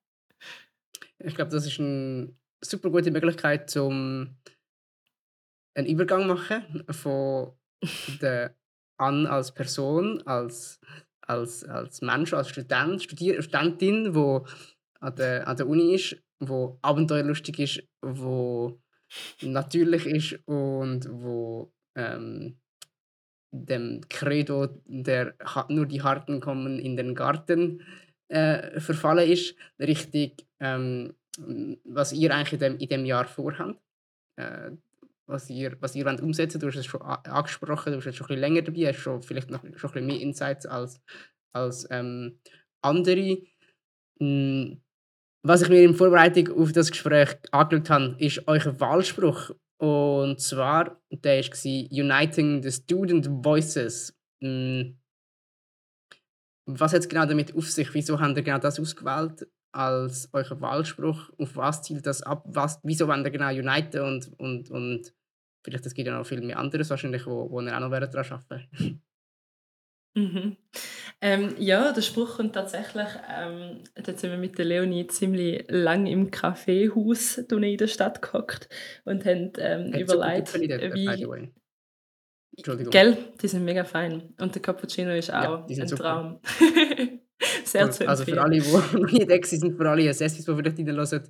[1.18, 4.36] ich glaube, das ist eine super gute Möglichkeit, um
[5.74, 7.52] einen Übergang machen von
[8.22, 8.56] der
[8.96, 10.78] an als Person, als,
[11.22, 14.40] als, als Mensch, als Student, Studier Studentin, die
[15.00, 18.80] an der, an der Uni ist, wo abenteuerlustig ist, wo
[19.42, 22.58] natürlich ist und wo ähm,
[23.52, 25.34] dem Credo, der
[25.68, 27.82] nur die Harten kommen in den Garten
[28.28, 31.14] äh, verfallen ist, richtig, ähm,
[31.84, 33.80] was ihr eigentlich in dem, in dem Jahr vorhabt.
[34.36, 34.70] Äh,
[35.26, 38.26] was ihr, was ihr wollt umsetzen Du hast es schon angesprochen, du bist jetzt schon
[38.26, 41.00] ein bisschen länger dabei, hast schon vielleicht noch schon ein bisschen mehr Insights als,
[41.52, 42.40] als ähm,
[42.82, 43.38] andere.
[45.42, 49.52] Was ich mir in Vorbereitung auf das Gespräch angeschaut habe, ist euer Wahlspruch.
[49.78, 54.14] Und zwar, der war Uniting the Student Voices.
[54.42, 54.98] Hm,
[56.66, 57.92] was hat es genau damit auf sich?
[57.94, 61.30] Wieso habt ihr genau das ausgewählt als euer Wahlspruch?
[61.38, 62.44] Auf was zielt das ab?
[62.46, 65.14] Was, wieso wollt ihr genau uniten und, und, und
[65.64, 68.32] vielleicht es gibt ja noch viel mehr anderes wahrscheinlich, wo, wo ihr auch noch daran
[68.32, 69.02] arbeiten
[70.14, 70.56] mhm.
[71.20, 76.06] ähm, Ja, der Spruch kommt tatsächlich, ähm, jetzt sind wir mit der Leonie ziemlich lang
[76.06, 78.68] im Kaffeehaus in der Stadt gehockt
[79.04, 81.38] und haben ähm, überlegt, wie...
[82.56, 82.90] Entschuldigung.
[82.90, 84.34] Gell, die sind mega fein.
[84.40, 85.86] Und der Cappuccino ist auch ja, ein.
[85.86, 86.40] Traum.
[87.64, 90.78] Sehr zu Also für alle, die noch nicht weg sind, für alle Assessis, die vielleicht
[90.78, 91.28] reinhören,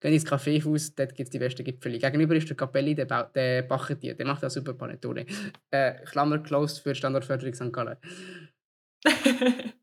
[0.00, 1.98] gehen ins Kaffeehaus, dort gibt es die besten Gipfel.
[1.98, 5.26] Gegenüber ist der Capelli, der, ba der backt die, der macht auch super Panettone.
[5.70, 7.72] Äh, Klammer closed für Standortförderung St.
[7.72, 7.96] Gallen.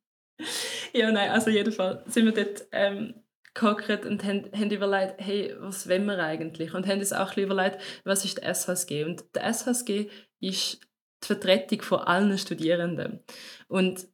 [0.94, 3.14] ja, nein, also jedenfalls sind wir dort ähm,
[3.54, 6.74] gehockt und haben, haben überlegt, hey, was wollen wir eigentlich?
[6.74, 9.04] Und haben uns auch ein überlegt, was ist der SHSG?
[9.04, 10.10] Und der SHSG
[10.40, 10.82] ist
[11.24, 13.24] die Vertretung von allen Studierenden.
[13.68, 14.08] Und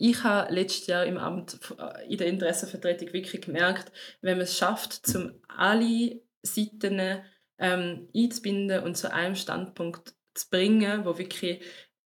[0.00, 4.56] ich habe letztes Jahr im Amt äh, in der Interessenvertretung wirklich gemerkt, wenn man es
[4.56, 7.22] schafft, zum alle Seiten
[7.58, 11.60] ähm, einzubinden und zu einem Standpunkt zu bringen, wo wirklich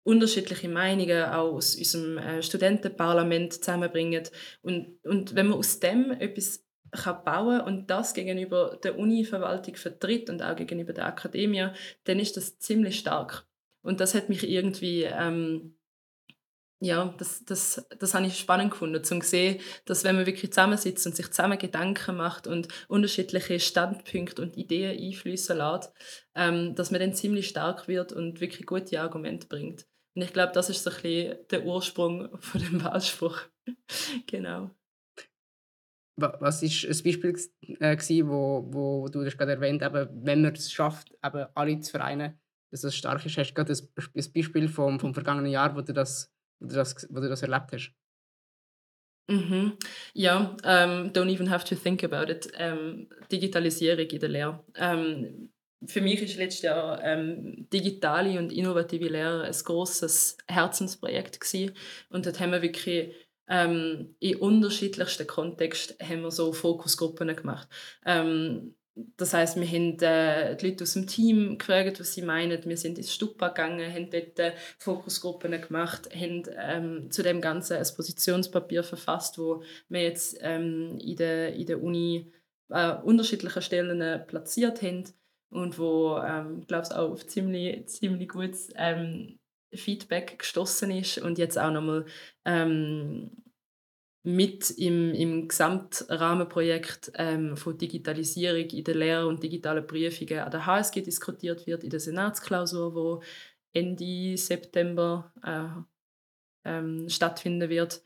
[0.03, 4.25] unterschiedliche Meinungen auch aus unserem äh, Studentenparlament zusammenbringen
[4.63, 10.31] und, und wenn man aus dem etwas kann bauen und das gegenüber der Uni-Verwaltung vertritt
[10.31, 11.69] und auch gegenüber der Akademie,
[12.05, 13.47] dann ist das ziemlich stark.
[13.83, 15.77] Und das hat mich irgendwie ähm,
[16.85, 21.07] ja, das, das, das habe ich spannend gefunden, zu sehen, dass wenn man wirklich zusammensitzt
[21.07, 25.93] und sich zusammen Gedanken macht und unterschiedliche Standpunkte und Ideen einfließen lässt,
[26.35, 29.87] ähm, dass man dann ziemlich stark wird und wirklich gute Argumente bringt.
[30.15, 33.41] Und ich glaube, das ist so ein bisschen der Ursprung von dem Wahlspruch.
[34.27, 34.71] genau.
[36.17, 37.35] Was war ein Beispiel,
[37.81, 41.91] äh, wo, wo du das gerade erwähnt hast, wenn man es schafft, eben alle zu
[41.91, 42.39] vereinen,
[42.71, 43.37] dass das stark ist?
[43.37, 47.07] Hast du gerade ein Beispiel vom, vom vergangenen Jahr, wo du das wo du das,
[47.11, 47.95] wo du das erlebt hast?
[49.29, 49.79] Mhm.
[50.13, 52.47] Ja, um, ähm, don't even have to think about it.
[52.47, 54.65] Um, ähm, Digitalisierung in der Lehre.
[54.77, 55.51] Um, ähm,
[55.87, 61.75] für mich ist letztes Jahr ähm, digitale und innovative Lehre ein großes Herzensprojekt gewesen.
[62.11, 63.15] und dort haben wir wirklich
[63.49, 67.69] ähm, in unterschiedlichsten Kontexten haben wir so Fokusgruppen gemacht.
[68.07, 72.65] Ähm, das heißt, wir haben äh, die Leute aus dem Team gefragt, was sie meinen.
[72.65, 77.77] Wir sind ins Stupa gegangen, haben dort äh, Fokusgruppen gemacht, haben ähm, zu dem Ganzen
[77.77, 82.33] ein Positionspapier verfasst, wo wir jetzt ähm, in, der, in der Uni
[82.71, 85.05] äh, unterschiedliche Stellen äh, platziert haben
[85.51, 89.41] und wo, ähm, glaube ich, auch auf ziemlich, ziemlich gutes ähm,
[89.73, 92.07] Feedback gestoßen ist und jetzt auch nochmal
[92.45, 93.44] ähm,
[94.25, 100.65] mit im, im Gesamtrahmenprojekt ähm, von Digitalisierung in der Lehre und digitalen Prüfungen an der
[100.65, 103.23] HSG diskutiert wird, in der Senatsklausur, wo
[103.75, 108.03] Ende September äh, ähm, stattfinden wird.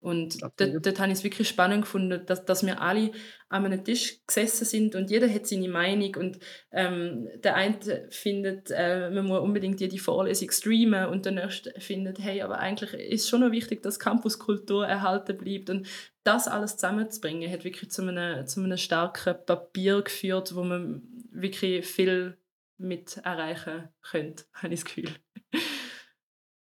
[0.00, 3.10] Und dort, dort habe ich es wirklich spannend gefunden, dass, dass wir alle
[3.48, 6.38] an einem Tisch gesessen sind und jeder hat seine Meinung und
[6.70, 12.20] ähm, der eine findet, äh, man muss unbedingt jede Vorlesung streamen und der nächste findet,
[12.20, 15.88] hey, aber eigentlich ist schon noch wichtig, dass Campuskultur erhalten bleibt und
[16.22, 21.84] das alles zusammenzubringen, hat wirklich zu einem, zu einem starken Papier geführt, wo man wirklich
[21.86, 22.36] viel
[22.76, 25.10] mit erreichen könnte, habe ich das Gefühl.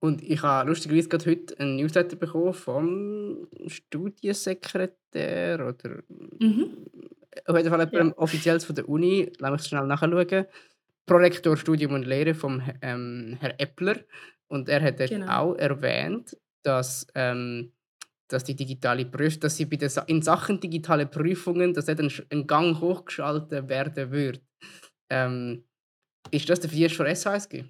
[0.08, 6.78] Und ich habe lustigerweise gerade heute einen Newsletter bekommen vom Studiensekretär oder mhm.
[7.46, 8.14] auf jeden Fall ja.
[8.16, 10.46] offiziell von der Uni, lass mich schnell nachschauen.
[11.06, 13.98] Prorektor Studium und Lehre vom ähm, Herr Eppler.
[14.48, 15.28] Und er hat genau.
[15.28, 17.74] auch erwähnt, dass, ähm,
[18.30, 22.48] dass die digitale Prüfung, dass sie bei den, in Sachen digitale Prüfungen, dass er ein
[22.48, 24.40] Gang hochgeschaltet werden würde.
[25.10, 25.66] Ähm,
[26.32, 27.66] ist das der Vier von SHSG?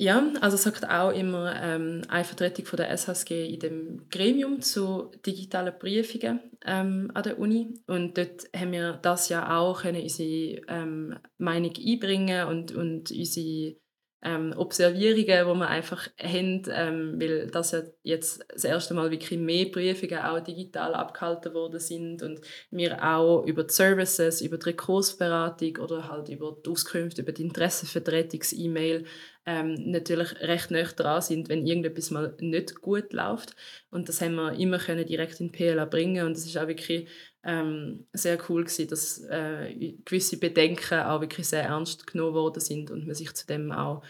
[0.00, 5.10] Ja, also sagt auch immer ähm, eine Vertretung von der SHSG in dem Gremium zu
[5.26, 7.74] digitalen Prüfungen ähm, an der Uni.
[7.86, 13.76] Und dort haben wir das ja auch können unsere ähm, Meinung einbringen und, und unsere
[14.22, 19.38] ähm, Observierungen, die wir einfach haben, ähm, weil das ja jetzt das erste Mal wirklich
[19.38, 24.70] mehr Prüfungen auch digital abgehalten worden sind und wir auch über die Services, über die
[24.70, 29.06] Rekursberatung oder halt über die Auskünfte, über die Interessenvertretungs-E-Mail
[29.46, 33.56] ähm, natürlich recht nah dran sind, wenn irgendetwas mal nicht gut läuft.
[33.90, 37.08] Und das haben wir immer können direkt in PLA bringen und das ist auch wirklich
[37.42, 42.90] ähm, sehr cool gewesen, dass äh, gewisse Bedenken auch wirklich sehr ernst genommen worden sind
[42.90, 44.02] und man sich zudem auch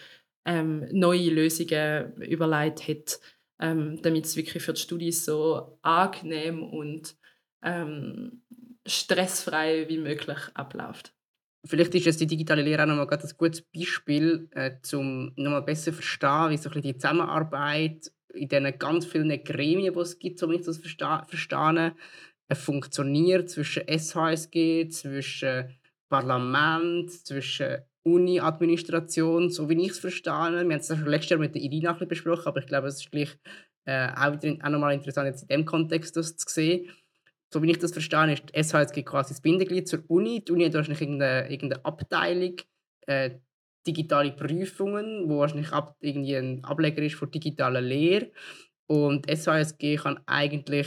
[0.44, 3.20] ähm, neue Lösungen überlegt hat,
[3.60, 7.14] ähm, damit es wirklich für die Studis so angenehm und
[7.62, 8.42] ähm,
[8.86, 11.12] stressfrei wie möglich abläuft.
[11.64, 15.50] Vielleicht ist jetzt die digitale Lehre auch noch mal ein gutes Beispiel, äh, um noch
[15.50, 20.00] mal besser zu verstehen, wie so ein die Zusammenarbeit in diesen ganz vielen Gremien, die
[20.00, 21.90] es gibt, um ich das äh,
[22.54, 30.32] funktioniert zwischen SHSG, zwischen Parlament, zwischen Uni-Administration, so wie ich es verstehe.
[30.32, 33.36] Wir haben es letztes Jahr mit der Irina besprochen, aber ich glaube, es ist gleich
[33.84, 36.90] äh, auch, auch nochmal interessant, jetzt in dem Kontext das zu sehen
[37.52, 40.44] so wie ich das verstehe, ist die SHSG quasi das Bindeglied zur Uni.
[40.44, 42.56] Die Uni hat wahrscheinlich irgendeine, irgendeine Abteilung,
[43.06, 43.38] äh,
[43.86, 48.30] digitale Prüfungen, wo wahrscheinlich ab, irgendwie ein Ableger ist für digitale Lehre.
[48.86, 50.86] Und SHSG kann eigentlich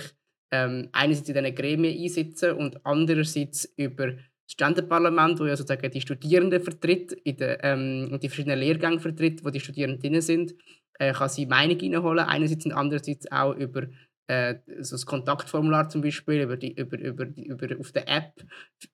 [0.54, 6.02] ähm, einerseits in diesen Gremien einsitzen und andererseits über das Studentenparlament, wo ja sozusagen die
[6.02, 10.54] Studierenden vertritt in ähm, und die verschiedenen Lehrgänge vertritt, wo die Studierenden sind,
[11.00, 12.26] äh, kann sie Meinung einholen.
[12.26, 13.88] Einerseits und andererseits auch über
[14.28, 18.46] äh, so das Kontaktformular zum Beispiel über die, über, über, über, auf der App,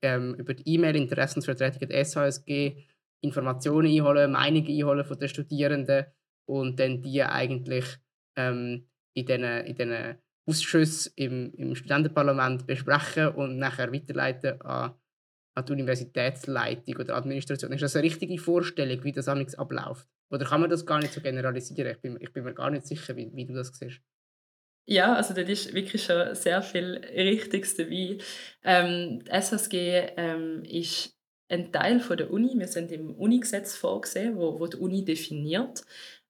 [0.02, 2.86] ähm, über die E-Mail, Interessensvertretung der SHSG,
[3.22, 6.06] Informationen einholen, Meinungen einholen von den Studierenden
[6.48, 7.86] und dann die eigentlich
[8.38, 10.16] ähm, in diesen in den
[10.50, 14.94] Ausschüssen im, im Studentenparlament besprechen und nachher weiterleiten an,
[15.56, 17.72] an die Universitätsleitung oder Administration.
[17.72, 20.08] Ist das eine richtige Vorstellung, wie das abläuft?
[20.32, 21.92] Oder kann man das gar nicht so generalisieren?
[21.92, 24.02] Ich bin, ich bin mir gar nicht sicher, wie, wie du das siehst.
[24.88, 28.18] Ja, also da ist wirklich schon sehr viel Richtiges dabei.
[28.64, 31.16] Ähm, die SSG ähm, ist
[31.48, 32.58] ein Teil von der Uni.
[32.58, 35.84] Wir sind im Unigesetz vorgesehen, wo, wo die Uni definiert.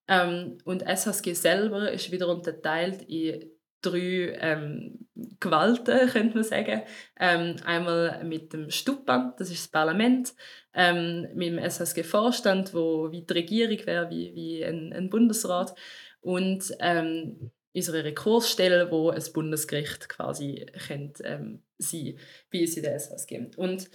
[0.09, 3.49] Ähm, und SSG selber ist wieder unterteilt in
[3.81, 5.07] drei ähm,
[5.39, 6.81] Gewalten, könnte man sagen.
[7.19, 10.33] Ähm, einmal mit dem Stupa, das ist das Parlament,
[10.73, 15.75] ähm, mit dem SSG-Vorstand, wo wie die Regierung wäre, wie, wie ein, ein Bundesrat.
[16.21, 22.17] Und ähm, unsere Rekursstelle, wo ein Bundesgericht quasi könnte, ähm, sein
[22.51, 23.51] bei uns in der SSG.
[23.57, 23.89] Und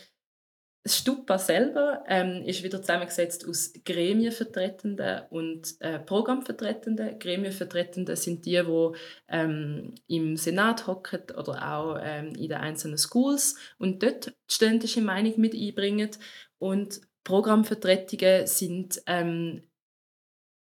[0.85, 7.18] das Stupa selber ähm, ist wieder zusammengesetzt aus Gremienvertretenden und äh, Programmvertretenden.
[7.18, 8.90] Gremienvertretenden sind die, die
[9.29, 15.01] ähm, im Senat hocken oder auch ähm, in den einzelnen Schools und dort die studentische
[15.01, 16.11] Meinung mit einbringen.
[16.59, 19.62] Und Programmvertretungen sind ähm,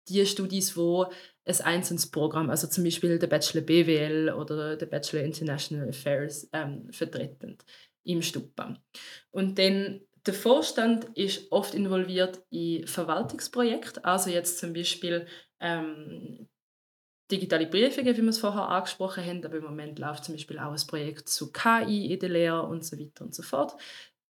[0.08, 1.04] die Studis, die
[1.46, 6.90] ein einzelnes Programm, also zum Beispiel der Bachelor BWL oder der Bachelor International Affairs ähm,
[6.90, 7.56] vertreten
[8.08, 8.74] im Stupa.
[9.30, 15.26] Und dann der Vorstand ist oft involviert in Verwaltungsprojekte, also jetzt zum Beispiel
[15.60, 16.48] ähm,
[17.30, 20.72] digitale Prüfungen, wie wir es vorher angesprochen haben, aber im Moment läuft zum Beispiel auch
[20.72, 23.74] ein Projekt zu KI in der Lehre und so weiter und so fort.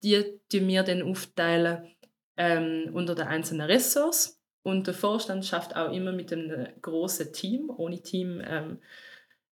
[0.03, 1.95] Die tun wir dann aufteilen
[2.37, 7.71] ähm, unter den einzelnen Ressorts und der Vorstand schafft auch immer mit einem großen Team.
[7.77, 8.81] Ohne Team ähm,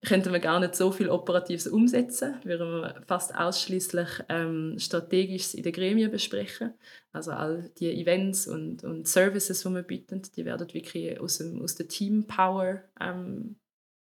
[0.07, 5.65] könnten wir gar nicht so viel Operatives umsetzen, würden wir fast ausschließlich ähm, strategisch in
[5.65, 6.75] den Gremien besprechen.
[7.13, 11.61] Also all die Events und, und Services, die wir bieten, die werden wirklich aus, dem,
[11.61, 13.57] aus der Team Power ähm,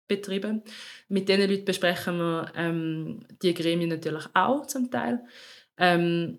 [0.08, 0.62] betrieben.
[1.08, 5.24] Mit diesen Leuten besprechen wir ähm, die Gremien natürlich auch zum Teil.
[5.76, 6.38] Ähm,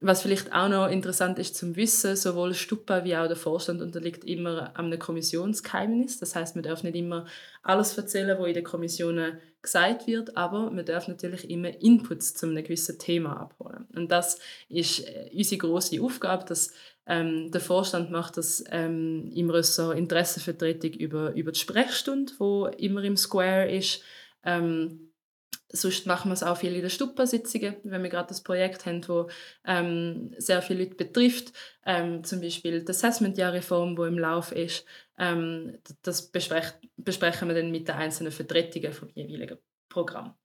[0.00, 4.24] was vielleicht auch noch interessant ist zum Wissen, sowohl Stupa wie auch der Vorstand unterliegt
[4.24, 6.18] immer einem Kommissionsgeheimnis.
[6.18, 7.26] Das heißt, man darf nicht immer
[7.62, 12.46] alles erzählen, was in den Kommissionen gesagt wird, aber man darf natürlich immer Inputs zu
[12.46, 13.86] einem gewissen Thema abholen.
[13.94, 16.72] Und das ist äh, unsere große Aufgabe, dass
[17.06, 23.02] ähm, der Vorstand macht das ähm, im Ressort Interessenvertretung über, über die Sprechstunde, wo immer
[23.04, 24.02] im Square ist.
[24.44, 25.10] Ähm,
[25.74, 29.00] Sonst machen wir es auch viel in den Stuppersitzungen, wenn wir gerade das Projekt haben,
[29.00, 29.26] das
[29.66, 31.52] ähm, sehr viele Leute betrifft.
[31.84, 34.86] Ähm, zum Beispiel die Assessment-Jahr-Reform, die im Lauf ist.
[35.18, 39.58] Ähm, das besprechen wir dann mit den einzelnen Vertretungen vom jeweiligen
[39.88, 40.36] Programm.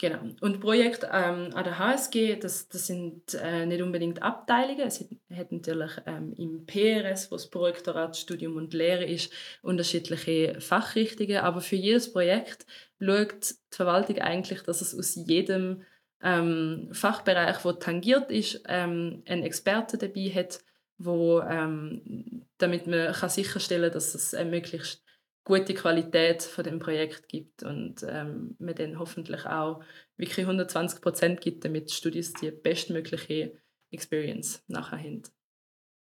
[0.00, 0.20] Genau.
[0.40, 4.86] Und Projekte ähm, an der HSG, das, das sind äh, nicht unbedingt Abteilungen.
[4.86, 11.38] Es hat, natürlich ähm, im PRS, wo das Projektorat Studium und Lehre ist, unterschiedliche Fachrichtungen.
[11.38, 12.64] Aber für jedes Projekt
[13.00, 15.82] schaut die Verwaltung eigentlich, dass es aus jedem
[16.22, 20.60] ähm, Fachbereich, wo tangiert ist, ähm, einen Experten dabei hat,
[20.98, 25.02] wo, ähm, damit man kann sicherstellen kann, dass es eine möglichst
[25.48, 29.82] gute Qualität von dem Projekt gibt und ähm, man dann hoffentlich auch
[30.18, 33.54] wirklich 120 Prozent gibt, damit die Studis die bestmögliche
[33.90, 35.22] Experience nachher haben.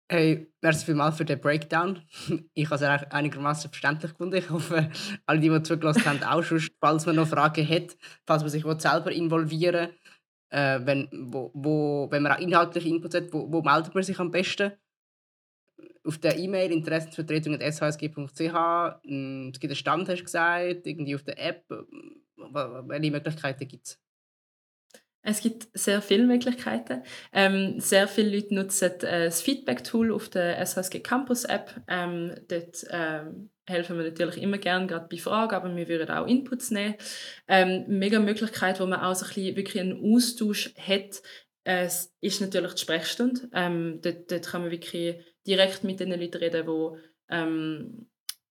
[0.09, 2.01] Hey, merci vielmals für den Breakdown.
[2.53, 4.35] Ich habe es einigermaßen verständlich gefunden.
[4.35, 4.89] Ich hoffe,
[5.25, 6.61] alle, die, die zugelassen haben, auch schon.
[6.81, 9.97] Falls man noch Fragen hat, falls man sich selber involvieren will,
[10.49, 14.19] äh, wenn, wo, wo, wenn man auch inhaltliche Inputs hat, wo, wo meldet man sich
[14.19, 14.73] am besten?
[16.03, 19.03] Auf der E-Mail interessenvertretung.shsg.ch.
[19.03, 21.65] Hm, es gibt einen Stand, hast du gesagt, irgendwie auf der App.
[22.37, 23.99] Welche Möglichkeiten gibt es?
[25.29, 27.03] Es gibt sehr viele Möglichkeiten.
[27.33, 31.81] Ähm, sehr viele Leute nutzen äh, das Feedback-Tool auf der SHSG Campus App.
[31.89, 36.27] Ähm, dort ähm, helfen wir natürlich immer gerne, gerade bei Fragen, aber wir würden auch
[36.27, 36.95] Inputs nehmen.
[37.49, 41.21] Ähm, mega Möglichkeit, wo man auch so ein bisschen wirklich einen Austausch hat,
[41.65, 41.89] äh,
[42.21, 43.49] ist natürlich die Sprechstunde.
[43.53, 48.09] Ähm, dort, dort kann man wirklich direkt mit den Leuten reden, die ähm,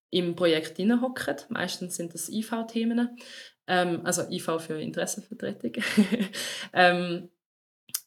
[0.09, 1.35] im Projekt hocken.
[1.49, 3.17] Meistens sind das IV-Themen.
[3.67, 5.83] Ähm, also IV für Interessenvertretung.
[6.73, 7.29] ähm,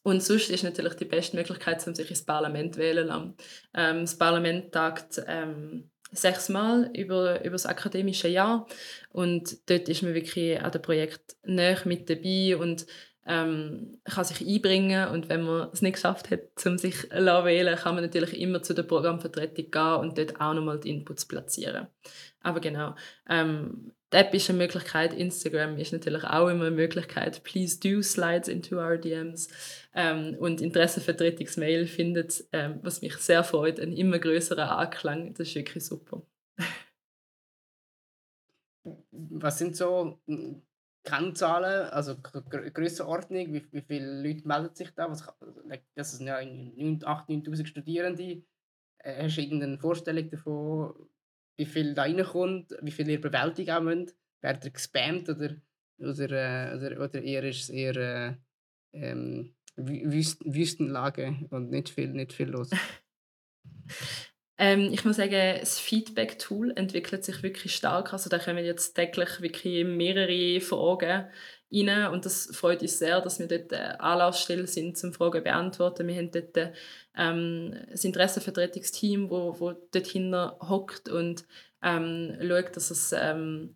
[0.03, 3.35] und sonst ist natürlich die beste Möglichkeit, um sich ins Parlament wählen zu
[3.75, 8.67] ähm, Das Parlament tagt ähm, sechsmal über, über das akademische Jahr
[9.09, 12.85] und dort ist man wirklich an dem Projekt näher mit dabei und
[13.25, 17.75] ähm, kann sich einbringen und wenn man es nicht geschafft hat, um sich zu wählen,
[17.75, 21.87] kann man natürlich immer zu der Programmvertretung gehen und dort auch nochmal die Inputs platzieren.
[22.41, 22.95] Aber genau,
[23.29, 27.43] ähm, die App ist eine Möglichkeit, Instagram ist natürlich auch immer eine Möglichkeit.
[27.43, 29.47] Please do slides into our DMs.
[29.93, 35.33] Ähm, und Interessenvertretungsmail findet, ähm, was mich sehr freut, einen immer größeren Anklang.
[35.33, 36.23] Das ist wirklich super.
[39.11, 40.19] Was sind so
[41.03, 45.09] Kennzahlen, also Grössenordnung, wie, wie viele Leute melden sich da?
[45.09, 45.27] Was,
[45.95, 48.43] das sind ja 8.000, 9.000 Studierende.
[48.99, 50.93] Äh, hast du irgendeine Vorstellung davon,
[51.57, 54.15] wie viel da reinkommt, wie viel ihr bewältigen müsst?
[54.41, 55.55] Werdet ihr gespammt oder,
[55.99, 58.35] oder, äh, oder, oder eher ist es eher äh,
[58.93, 62.69] ähm, Wüsten, Wüstenlage und nicht viel, nicht viel los?
[64.61, 68.13] Ähm, ich muss sagen, das Feedback-Tool entwickelt sich wirklich stark.
[68.13, 71.25] Also da kommen jetzt täglich wirklich mehrere Fragen
[71.73, 76.07] rein und das freut uns sehr, dass wir dort äh, Anlaufstelle sind, zum Fragen beantworten.
[76.07, 76.73] Wir haben dort
[77.17, 81.43] ähm, das Interessenvertretungsteam, wo, wo dort hockt und
[81.81, 83.75] ähm, schaut, dass es ähm,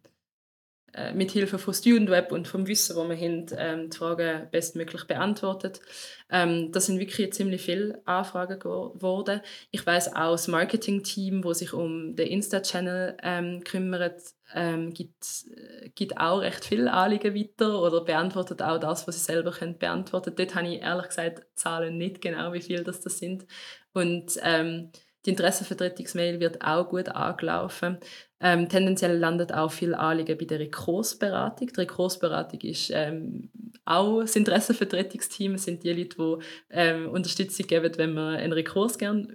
[0.95, 4.47] äh, mit Hilfe von Student Web und vom Wissen, das wir haben, ähm, die Fragen
[4.49, 5.81] bestmöglich beantwortet.
[6.29, 9.41] Ähm, das sind wirklich ziemlich viele Anfragen geworden.
[9.71, 14.21] Ich weiß auch das Marketing-Team, das sich um den Insta-Channel ähm, kümmert,
[14.53, 19.25] ähm, gibt, äh, gibt auch recht viele Anliegen weiter oder beantwortet auch das, was sie
[19.25, 20.33] selber können beantworten.
[20.35, 23.45] Dort habe ich ehrlich gesagt Zahlen nicht genau, wie viele das, das sind.
[23.91, 24.91] Und ähm,
[25.25, 27.97] die Interessenvertretungsmail wird auch gut angelaufen.
[28.39, 31.69] Ähm, tendenziell landet auch viel Anliegen bei der Rekursberatung.
[31.69, 33.49] Die Rekursberatung ist ähm,
[33.85, 35.55] auch das Interessenvertretungsteam.
[35.55, 36.37] Es sind die Leute, die
[36.69, 39.27] ähm, Unterstützung geben, wenn man einen Rekurs gerne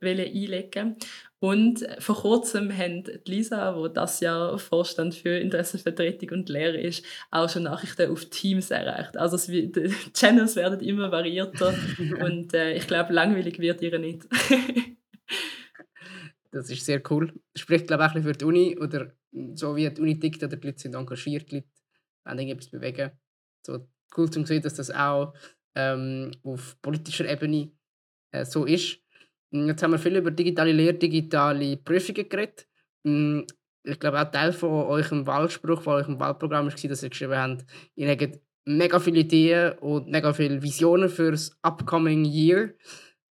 [0.00, 0.96] einlegen
[1.40, 7.48] Und vor kurzem haben Lisa, die das Jahr Vorstand für Interessenvertretung und Lehre ist, auch
[7.48, 9.16] schon Nachrichten auf Teams erreicht.
[9.16, 11.74] Also es, die Channels werden immer variierter
[12.24, 14.22] und äh, ich glaube, langweilig wird ihr nicht.
[16.52, 17.32] Das ist sehr cool.
[17.56, 19.12] Spricht, glaube ich, auch für die Uni oder
[19.54, 21.68] so wie die Uni tickt oder die Leute sind engagiert, die Leute
[22.24, 23.10] wollen irgendetwas bewegen.
[23.66, 25.34] So cool zu sehen, dass das auch
[25.74, 27.72] ähm, auf politischer Ebene
[28.32, 28.98] äh, so ist.
[29.52, 32.66] Hm, jetzt haben wir viel über digitale Lehre, digitale Prüfungen geredet.
[33.04, 33.46] Hm,
[33.84, 37.64] ich glaube, auch Teil von eurem Wahlspruch, von eurem Wahlprogramm war, dass ihr geschrieben habt,
[37.96, 42.74] ihr habt mega viele Ideen und mega viele Visionen für das upcoming Year,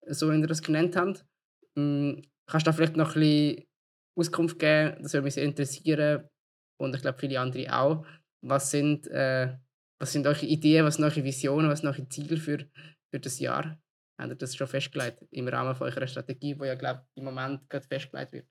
[0.06, 1.24] so wie ihr das genannt habt.
[2.50, 3.64] Kannst du da vielleicht noch ein bisschen
[4.16, 5.02] Auskunft geben?
[5.02, 6.28] Das würde mich sehr interessieren
[6.80, 8.04] und ich glaube, viele andere auch.
[8.42, 9.56] Was sind, äh,
[10.00, 12.66] was sind eure Ideen, was sind eure Visionen, was sind eure Ziele für,
[13.10, 13.78] für das Jahr?
[14.18, 17.68] Habt ihr das schon festgelegt im Rahmen von eurer Strategie, die ja, glaube im Moment
[17.70, 18.46] gerade festgelegt wird?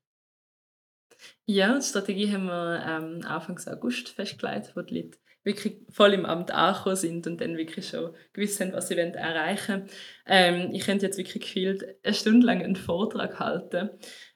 [1.46, 6.26] Ja, die Strategie haben wir ähm, Anfang August festgelegt, wo die Leute wirklich voll im
[6.26, 9.90] Amt angekommen sind und dann wirklich schon gewusst haben, was sie erreichen wollen.
[10.26, 13.90] Ähm, ich könnte jetzt wirklich gefühlt eine Stunde lang einen Vortrag halten.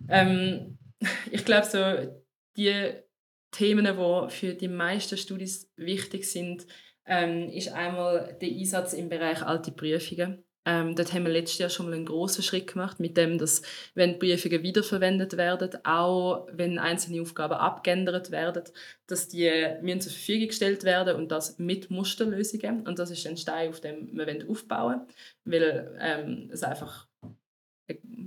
[0.09, 0.77] Ähm,
[1.31, 2.23] ich glaube, so
[2.57, 2.93] die
[3.51, 6.65] Themen, die für die meisten Studis wichtig sind,
[7.05, 10.42] ähm, ist einmal der Einsatz im Bereich alte Prüfungen.
[10.65, 13.61] Ähm, dort haben wir letztes Jahr schon mal einen großen Schritt gemacht, mit dem, dass,
[13.95, 18.63] wenn Prüfungen wiederverwendet werden, auch wenn einzelne Aufgaben abgeändert werden,
[19.07, 19.51] dass die
[19.81, 22.87] müssen zur Verfügung gestellt werden und das mit Musterlösungen.
[22.87, 25.07] Und das ist ein Stein, auf dem wir aufbauen wollen,
[25.45, 27.07] weil ähm, es einfach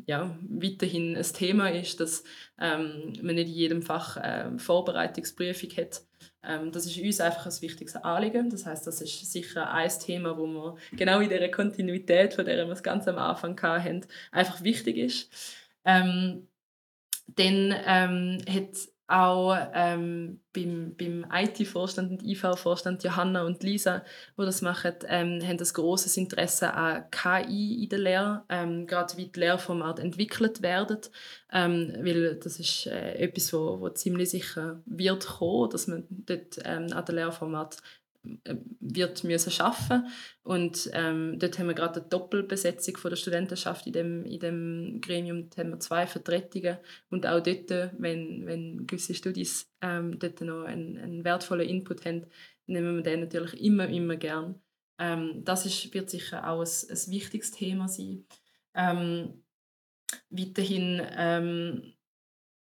[0.06, 2.24] ja, weiterhin ein Thema ist, dass
[2.60, 6.02] ähm, man nicht in jedem Fach äh, Vorbereitungsprüfung hat.
[6.46, 8.50] Ähm, das ist uns einfach ein wichtiges Anliegen.
[8.50, 12.66] Das heißt, das ist sicher ein Thema, wo wir genau in dieser Kontinuität, von der
[12.66, 15.30] wir es ganz am Anfang hatten, einfach wichtig ist.
[15.84, 16.48] Ähm,
[17.28, 18.76] dann ähm, hat
[19.08, 24.02] auch ähm, beim, beim IT-Vorstand und IV-Vorstand Johanna und Lisa,
[24.36, 29.16] die das machen, ähm, haben ein großes Interesse an KI in der Lehre, ähm, gerade
[29.16, 30.98] wie die Lehrformate entwickelt werden,
[31.52, 36.58] ähm, weil das ist äh, etwas, wo, wo ziemlich sicher wird kommen, dass man dort
[36.64, 37.76] ähm, an der Lehrformat
[38.80, 40.06] wird müssen schaffen.
[40.42, 45.00] Und ähm, dort haben wir gerade eine Doppelbesetzung von der Studentenschaft in dem, in dem
[45.00, 45.42] Gremium.
[45.42, 46.78] Dort haben wir zwei Vertretungen.
[47.10, 52.26] Und auch dort wenn, wenn gewisse Studis ähm, dort noch einen, einen, wertvollen Input haben
[52.66, 54.60] nehmen wir den natürlich immer immer gern.
[54.98, 58.26] Ähm, das ist, wird sicher auch ein, ein wichtiges Thema sein.
[58.74, 59.44] Ähm,
[60.30, 61.94] weiterhin ähm,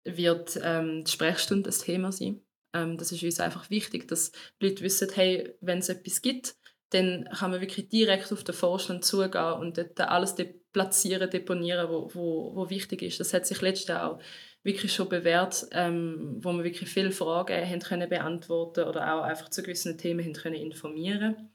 [0.03, 2.41] wird ähm, die Sprechstunde ein Thema sein
[2.73, 6.55] ähm, das ist uns einfach wichtig, dass die Leute wissen, hey, wenn es etwas gibt,
[6.89, 11.87] dann kann man wirklich direkt auf den Vorstand zugehen und dort alles de platzieren, deponieren,
[11.89, 13.19] wo, wo, wo wichtig ist.
[13.19, 14.19] Das hat sich letztes Jahr auch
[14.63, 19.49] wirklich schon bewährt, ähm, wo wir wirklich viele Fragen haben können beantworten oder auch einfach
[19.49, 21.53] zu gewissen Themen haben können informieren.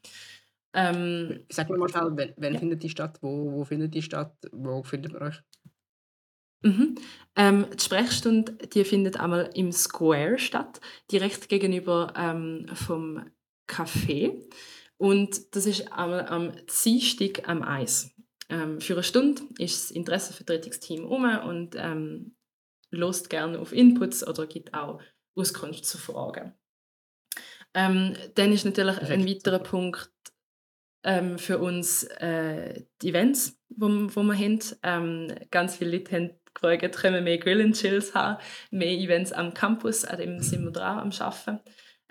[0.73, 2.59] Ähm, Sag mir mal schnell, wenn, wenn ja.
[2.59, 3.17] findet die statt?
[3.21, 4.33] Wo, wo findet die statt?
[4.51, 5.41] Wo findet ihr euch?
[6.61, 6.95] Mhm.
[7.35, 10.81] Ähm, die Sprechstunde die findet einmal im Square statt,
[11.11, 13.25] direkt gegenüber ähm, vom
[13.67, 14.33] Café.
[14.97, 16.51] Und das ist einmal am
[16.83, 18.11] Dienstag am Eis.
[18.49, 22.35] Ähm, für eine Stunde ist das Interessenvertretungsteam um und ähm,
[22.91, 24.99] lost gerne auf Inputs oder gibt auch
[25.35, 26.53] Auskunft zu Fragen.
[27.73, 29.19] Ähm, dann ist natürlich Perfekt.
[29.19, 30.11] ein weiterer Punkt
[31.03, 34.59] ähm, für uns äh, die Events, die wo, wo wir haben.
[34.83, 38.41] Ähm, ganz viele Leute haben gefragt, können mehr Grill and Chills haben,
[38.71, 41.59] mehr Events am Campus, an dem sind wir dran am Arbeiten.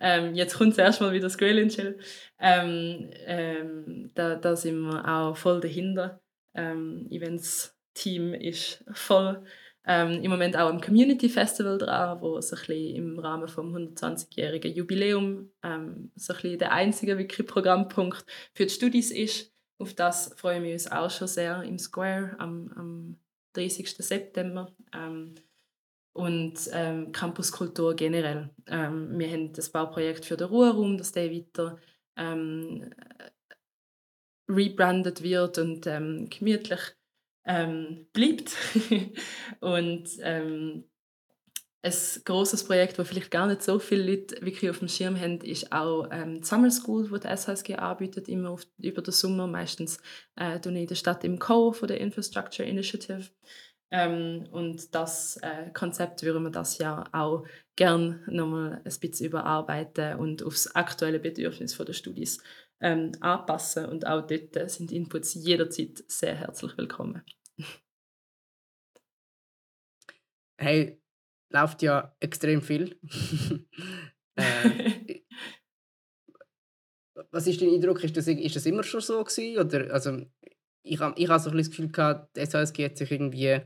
[0.01, 1.99] Ähm, jetzt kommt zuerst mal wieder das Grill and Chill.
[2.39, 6.21] Ähm, ähm, da, da sind wir auch voll dahinter.
[6.55, 9.45] Ähm, Events-Team ist voll.
[9.87, 14.75] Ähm, Im Moment auch am Community Festival dran, wo so ein im Rahmen vom 120-jährigen
[14.75, 18.25] Jubiläum ähm, so ein der einzige wirklich Programmpunkt
[18.55, 19.53] für die Studis ist.
[19.79, 23.21] Auf das freuen wir uns auch schon sehr im Square am, am
[23.59, 23.97] 30.
[23.97, 24.73] September.
[24.95, 25.35] Ähm,
[26.13, 28.51] und ähm, Campuskultur generell.
[28.67, 31.79] Ähm, wir haben das Bauprojekt für den Ruheraum, dass der weiter
[32.17, 32.91] ähm,
[34.49, 36.81] rebrandet wird und ähm, gemütlich
[37.45, 38.57] ähm, bleibt.
[39.61, 40.85] und ähm,
[41.83, 41.93] ein
[42.25, 45.71] großes Projekt, wo vielleicht gar nicht so viele Leute wirklich auf dem Schirm haben, ist
[45.73, 50.01] auch ähm, die Summer School, wo die SHSG arbeitet, immer auf, über den Sommer, meistens
[50.37, 51.73] äh, in der Stadt im Co.
[51.73, 53.31] von der Infrastructure Initiative.
[53.91, 60.19] Ähm, und das äh, Konzept würden wir das Jahr auch gern nochmal ein bisschen überarbeiten
[60.19, 62.43] und aufs aktuelle Bedürfnis der Studis
[62.81, 63.87] ähm, anpassen.
[63.87, 67.23] Und auch dort sind Inputs jederzeit sehr herzlich willkommen.
[70.61, 70.98] Hey,
[71.51, 72.99] läuft ja extrem viel.
[74.37, 75.21] äh,
[77.31, 78.03] was ist dein Eindruck?
[78.05, 79.59] Ist das, ist das immer schon so gewesen?
[79.59, 80.23] Oder, also,
[80.83, 83.61] ich habe ich hab so ein das Gefühl gehabt, die SASG hat sich irgendwie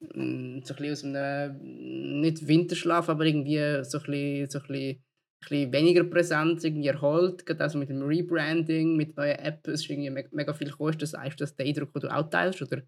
[0.00, 5.04] mm, so ein aus einem, nicht Winterschlaf, aber irgendwie so ein bisschen, so ein bisschen,
[5.40, 9.90] bisschen weniger Präsenz irgendwie erholt, gerade also mit dem Rebranding, mit neuen Apps, es ist
[9.90, 11.02] irgendwie me mega viel kostet.
[11.02, 12.82] Das ist das der Eindruck, den du auch teilst, oder,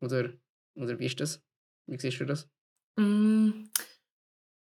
[0.00, 0.32] oder,
[0.76, 1.42] oder wie ist das?
[1.86, 2.48] Wie siehst du das?
[2.96, 3.68] Mm,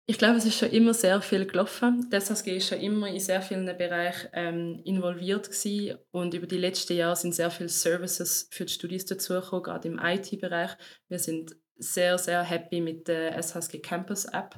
[0.06, 2.08] ich glaube, es ist schon immer sehr viel gelaufen.
[2.10, 5.98] Das SHG ist schon immer in sehr vielen Bereichen ähm, involviert gewesen.
[6.10, 9.98] und über die letzten Jahre sind sehr viele Services für die Studis dazugekommen, gerade im
[9.98, 10.72] IT-Bereich.
[11.08, 14.56] Wir sind sehr, sehr happy mit der SHG Campus App.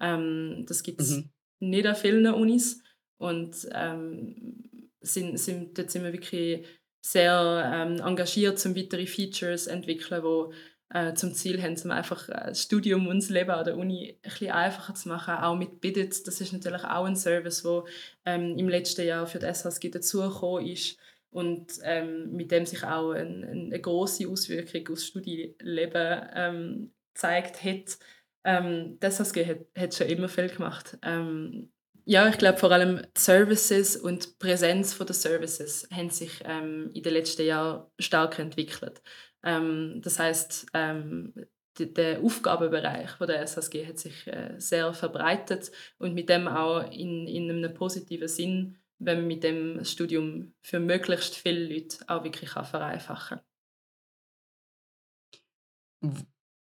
[0.00, 1.30] Ähm, das gibt es mhm.
[1.60, 2.82] nicht an vielen Unis
[3.18, 6.66] und ähm, sind, sind, dort sind wir wirklich
[7.04, 10.54] sehr ähm, engagiert, um weitere Features zu entwickeln, die
[10.90, 14.10] äh, zum Ziel haben, um einfach äh, das Studium und das Leben an der Uni
[14.10, 16.26] ein bisschen einfacher zu machen, auch mit Bidit.
[16.26, 17.84] Das ist natürlich auch ein Service, der
[18.24, 20.98] ähm, im letzten Jahr für die SHG dazugekommen ist
[21.30, 27.64] und ähm, mit dem sich auch ein, ein, eine große Auswirkung aufs Studienleben ähm, gezeigt
[27.64, 27.98] hat.
[28.44, 30.96] Ähm, das SHG hat, hat schon immer viel gemacht.
[31.02, 31.70] Ähm,
[32.08, 36.92] ja, ich glaube vor allem die Services und die Präsenz der Services haben sich ähm,
[36.94, 39.02] in den letzten Jahren stark entwickelt.
[39.46, 41.32] Ähm, das heißt, ähm,
[41.78, 47.28] der Aufgabenbereich von der SSG hat sich äh, sehr verbreitet und mit dem auch in,
[47.28, 52.50] in einem positiven Sinn, wenn man mit dem Studium für möglichst viele Leute auch wirklich
[52.50, 53.40] kann vereinfachen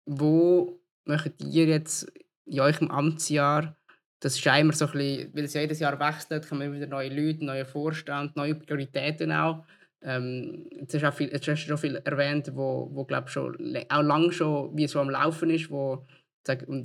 [0.06, 2.12] Wo möchtet ihr jetzt
[2.44, 3.76] in eurem Amtsjahr,
[4.20, 7.08] das ist ja immer so ein bisschen, weil es jedes Jahr wechselt, kommen wieder neue
[7.08, 9.64] Leute, neue Vorstand, neue Prioritäten auch.
[10.02, 13.56] Ähm, jetzt, hast du schon viel erwähnt, wo, wo glaub, schon,
[13.88, 16.06] auch lange schon wie so am Laufen ist, wo,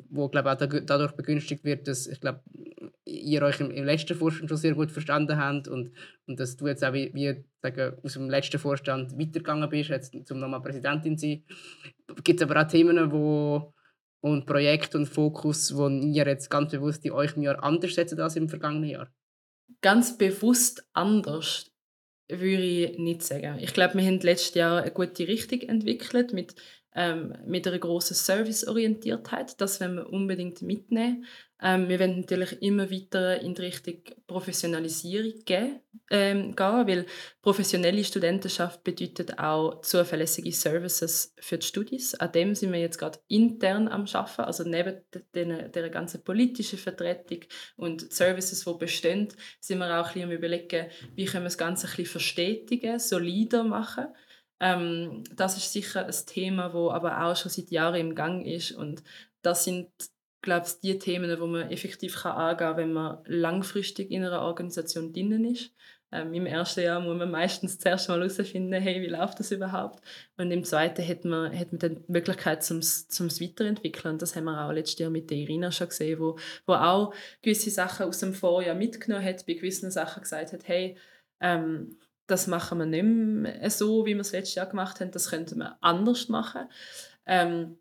[0.10, 2.42] wo glaub, auch dadurch begünstigt wird, dass ich glaube,
[3.06, 5.92] ihr euch im, im, letzten Vorstand schon sehr gut verstanden habt und,
[6.28, 10.14] und dass du jetzt auch wie, wie sagen, aus dem letzten Vorstand weitergegangen bist, jetzt
[10.26, 11.44] zum nochmal Präsidentin zu sein.
[12.24, 13.74] Gibt es aber auch Themen, wo,
[14.20, 18.20] und Projekte und Fokus, wo ihr jetzt ganz bewusst in euch im Jahr anders setzt
[18.20, 19.08] als im vergangenen Jahr?
[19.82, 21.72] Ganz bewusst anders
[22.30, 23.58] würde ich nicht sagen.
[23.60, 26.56] Ich glaube, wir haben letztes Jahr eine gute Richtung entwickelt mit,
[26.96, 29.60] ähm, mit einer grossen Serviceorientiertheit.
[29.60, 31.26] Das wollen wir unbedingt mitnehmen.
[31.62, 33.96] Ähm, wir werden natürlich immer weiter in die Richtung
[34.28, 35.80] Professionalisierung gehen,
[36.12, 37.06] ähm, gehen, weil
[37.42, 42.14] professionelle Studentenschaft bedeutet auch zuverlässige Services für die Studis.
[42.16, 45.02] An dem sind wir jetzt gerade intern am Arbeiten, also neben
[45.34, 47.40] der, der ganzen politischen Vertretung
[47.78, 49.30] und Services, die bestehen,
[49.62, 53.00] sind wir auch ein bisschen am überlegen, wie können wir das Ganze ein bisschen verstetigen,
[53.00, 54.08] solider machen.
[54.60, 58.72] Ähm, das ist sicher ein Thema, das aber auch schon seit Jahren im Gang ist
[58.72, 59.04] und
[59.42, 59.90] das sind
[60.46, 65.12] glaube ich, die Themen, die man effektiv angehen kann, wenn man langfristig in einer Organisation
[65.12, 65.72] drin ist.
[66.12, 70.02] Ähm, Im ersten Jahr muss man meistens zuerst mal herausfinden, hey, wie läuft das überhaupt?
[70.38, 74.14] Und im zweiten hat man, hat man dann die Möglichkeit zum, zum Weiterentwickeln.
[74.14, 77.14] Und das haben wir auch letztes Jahr mit der Irina schon gesehen, wo, wo auch
[77.42, 80.96] gewisse Sachen aus dem Vorjahr mitgenommen hat, bei gewissen Sachen gesagt hat, hey,
[81.42, 81.98] ähm,
[82.28, 85.58] das machen wir nicht mehr so, wie wir es letztes Jahr gemacht haben, das könnte
[85.58, 86.70] man anders machen.
[87.26, 87.78] Ähm,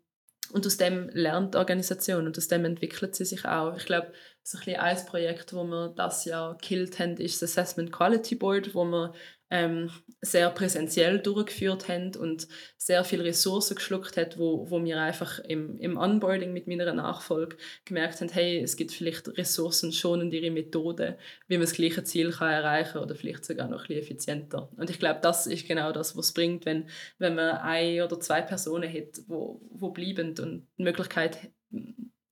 [0.51, 3.75] und aus dem lernt die Organisation und aus dem entwickelt sie sich auch.
[3.77, 7.91] Ich glaube, so ein, ein Projekt, das wir das Jahr gekillt haben, ist das Assessment
[7.91, 9.13] Quality Board, wo wir
[9.55, 9.89] ähm,
[10.19, 12.47] sehr präsentiell durchgeführt haben und
[12.77, 17.55] sehr viele Ressourcen geschluckt hat, wo, wo wir einfach im, im Onboarding mit meiner Nachfolge
[17.85, 21.15] gemerkt haben, hey, es gibt vielleicht ressourcenschonendere Methoden,
[21.47, 24.69] wie man das gleiche Ziel kann erreichen oder vielleicht sogar noch ein effizienter.
[24.75, 28.19] Und ich glaube, das ist genau das, was es bringt, wenn, wenn man eine oder
[28.19, 31.49] zwei Personen hat, wo, wo bleiben und die Möglichkeit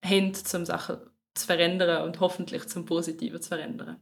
[0.03, 0.97] haben, um Sachen
[1.35, 4.01] zu verändern und hoffentlich zum Positiven zu verändern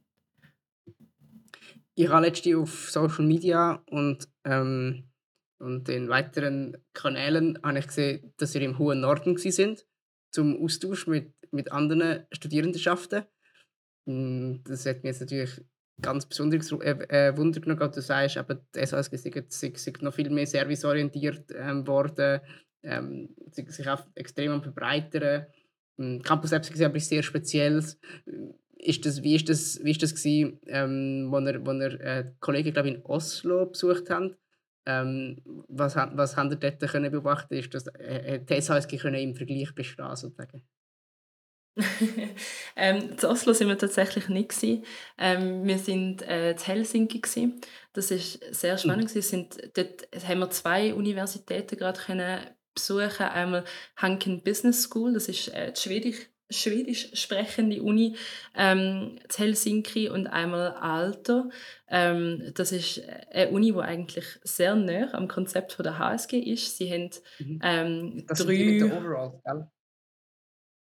[2.01, 5.09] ich habe letztens auf Social Media und, ähm,
[5.59, 9.85] und in weiteren Kanälen habe ich gesehen, dass ihr im hohen Norden sind
[10.31, 13.25] zum Austausch mit, mit anderen Studierendenschaften.
[14.07, 15.61] Hm, das hat mich jetzt natürlich
[16.01, 21.51] ganz besonders äh, äh, genommen, du sagst, aber die SASG ist noch viel mehr serviceorientiert
[21.55, 22.41] ähm, worden,
[22.83, 25.45] ähm, sich auch extrem am verbreitern.
[25.99, 27.83] Hm, Campus Apps ist aber sehr speziell
[28.81, 32.31] ist das, wie ist das, wie ist das gewesen, ähm, wo ihr, wo ihr äh,
[32.39, 34.35] Kollegen glaube in Oslo besucht habt?
[34.85, 37.53] Ähm, was, was habt ihr dort können beobachten?
[37.53, 40.63] Ist das, äh, äh das heißt, können im Vergleich bestehen sozusagen?
[42.75, 44.49] ähm, zu Oslo sind wir tatsächlich nicht
[45.17, 47.61] Ähm, wir sind äh, in Helsinki gewesen.
[47.93, 49.13] Das ist sehr spannend.
[49.13, 49.21] Mhm.
[49.21, 52.41] Sind, dort haben wir zwei Universitäten gerade können
[52.73, 53.25] besuchen.
[53.25, 53.63] Einmal
[53.95, 58.15] Hanken Business School, das ist äh, die Schwedisch schwedisch sprechende Uni
[58.55, 61.49] ähm, zu Helsinki und einmal Aalto.
[61.89, 66.77] Ähm, das ist eine Uni, die eigentlich sehr nah am Konzept von der HSG ist.
[66.77, 67.59] Sie haben Mhm.
[67.63, 68.55] ähm, Das drei...
[68.55, 69.67] sind die mit Overalls, gell?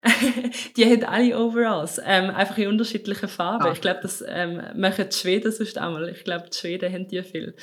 [0.75, 3.65] die haben alle Overalls, ähm, einfach in unterschiedlichen Farben.
[3.67, 3.71] Ah.
[3.71, 6.09] Ich glaube, das ähm, machen die Schweden sonst auch mal.
[6.09, 7.55] Ich glaube, die Schweden haben die viel.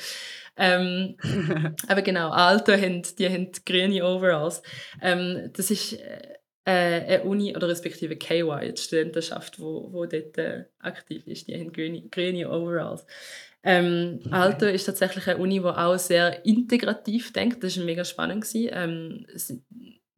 [0.57, 1.17] Ähm,
[1.87, 4.63] aber genau, Alto haben, die haben grüne Overalls.
[5.01, 6.19] Ähm, das ist äh,
[6.71, 11.47] eine Uni, oder respektive KY, die Studentenschaft, wo, wo dort äh, aktiv ist.
[11.47, 13.05] Die haben grüne, grüne Overalls.
[13.63, 14.29] Ähm, Okay.
[14.31, 17.63] Alto ist tatsächlich eine Uni, die auch sehr integrativ denkt.
[17.63, 18.43] Das war mega spannend.
[18.43, 18.69] gewesen.
[18.73, 19.61] Ähm, sie,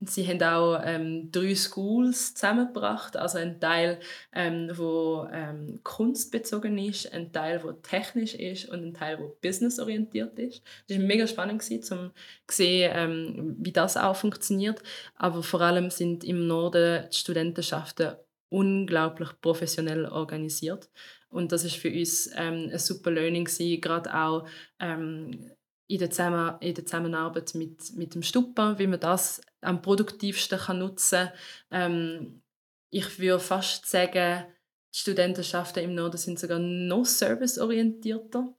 [0.10, 3.18] sie haben auch ähm, drei Schools zusammengebracht.
[3.18, 3.99] Also ein Teil,
[4.34, 10.38] ähm, wo ähm, kunstbezogen ist, ein Teil, wo technisch ist und ein Teil, wo businessorientiert
[10.39, 10.64] ist.
[10.88, 12.12] Das war mega spannend, gewesen, um
[12.47, 14.82] zu sehen, ähm, wie das auch funktioniert.
[15.16, 18.14] Aber vor allem sind im Norden die Studentenschaften
[18.49, 20.89] unglaublich professionell organisiert.
[21.30, 24.47] Und das ist für uns ähm, ein super Learning gewesen, gerade auch
[24.80, 25.51] ähm,
[25.88, 30.80] in, der in der Zusammenarbeit mit, mit dem Stupper, wie man das am produktivsten kann
[30.80, 31.30] nutzen
[31.70, 31.91] kann.
[31.91, 32.43] Ähm,
[32.89, 34.45] ich würde fast sagen,
[34.93, 38.53] die Studentenschaften im Norden sind sogar noch serviceorientierter.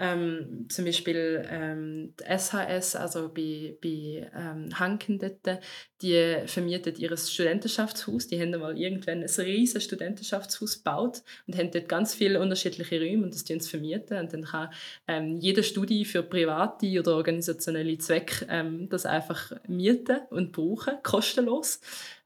[0.00, 5.60] Ähm, zum Beispiel ähm, die SHS, also bei, bei ähm, Hanken dort,
[6.02, 8.28] die vermietet ihr Studentenschaftshaus.
[8.28, 13.24] Die haben mal irgendwann ein riesiges Studentenschaftshaus gebaut und haben dort ganz viele unterschiedliche Räume
[13.24, 14.18] und das tun sie vermieten.
[14.18, 14.70] Und dann kann
[15.08, 21.80] ähm, jede Studie für private oder organisationelle Zwecke ähm, das einfach mieten und brauchen, kostenlos.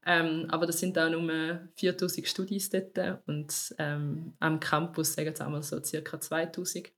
[0.05, 5.43] Ähm, aber das sind auch nur 4000 Studis dort und ähm, am Campus sagen sie
[5.43, 6.19] einmal so ca.
[6.19, 6.91] 2000.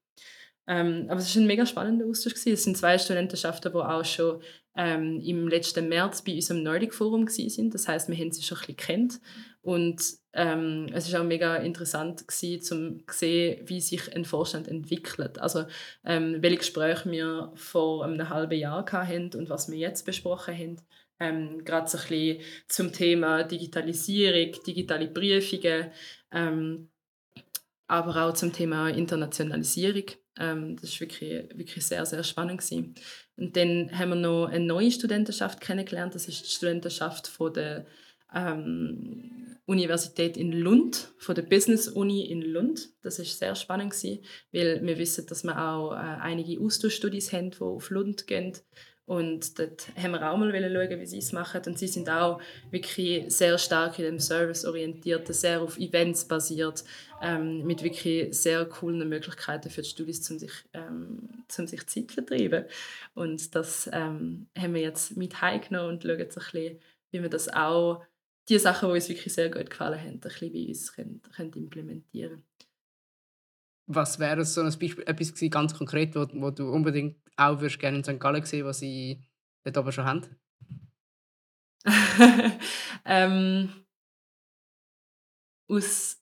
[0.68, 2.34] Ähm, aber es war ein mega spannender Austausch.
[2.34, 2.54] gewesen.
[2.54, 4.42] Es sind zwei Studentenschaften, die auch schon
[4.76, 7.70] ähm, im letzten März bei unserem Nordic Forum waren.
[7.70, 9.20] Das heißt, wir haben sie schon ein bisschen kennt.
[9.62, 10.02] Und
[10.34, 15.40] ähm, es war auch mega interessant, um zu sehen, wie sich ein Vorstand entwickelt.
[15.40, 15.66] Also,
[16.06, 20.82] ähm, welche Gespräche wir vor einem halben Jahr hatten und was wir jetzt besprochen haben.
[21.20, 25.92] Ähm, Gerade so ein bisschen zum Thema Digitalisierung, digitale Prüfungen,
[26.32, 26.90] ähm,
[27.88, 30.06] aber auch zum Thema Internationalisierung.
[30.40, 32.62] Ähm, das war wirklich, wirklich sehr, sehr spannend.
[32.62, 32.96] Gewesen.
[33.38, 36.16] Und dann haben wir noch eine neue Studentenschaft kennengelernt.
[36.16, 37.86] Das ist die Studentenschaft von der
[38.34, 42.90] ähm, Universität in Lund, von der Business Uni in Lund.
[43.02, 47.52] Das ist sehr spannend gewesen, weil wir wissen, dass wir auch äh, einige Austauschstudies haben,
[47.52, 48.54] die auf Lund gehen.
[49.06, 51.62] Und dort haben wir auch mal schauen, wie sie es machen.
[51.68, 52.42] Und sie sind auch
[52.72, 56.84] wirklich sehr stark in dem Service-orientierten, sehr auf Events basiert,
[57.22, 62.10] ähm, mit wirklich sehr coolen Möglichkeiten für die Studis, um sich, ähm, um sich Zeit
[62.10, 62.66] zu vertreiben.
[63.14, 66.80] Und das ähm, haben wir jetzt mit heimgenommen und schauen so ein bisschen,
[67.12, 68.04] wie wir das auch,
[68.50, 71.54] die Sachen, die uns wirklich sehr gut gefallen haben, ein bisschen bei uns können, können
[71.54, 72.44] implementieren
[73.88, 77.80] Was wäre so ein Beispiel, etwas gewesen, ganz konkret, wo, wo du unbedingt auch würdest
[77.80, 78.20] gerne in St.
[78.20, 79.24] Gallen sehen, was sie
[79.64, 80.26] dort oben schon haben?
[83.06, 83.86] ähm,
[85.68, 86.22] aus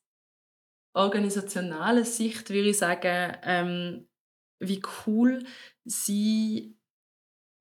[0.93, 4.07] organisationaler Sicht würde ich sagen, ähm,
[4.59, 5.45] wie cool
[5.85, 6.77] sie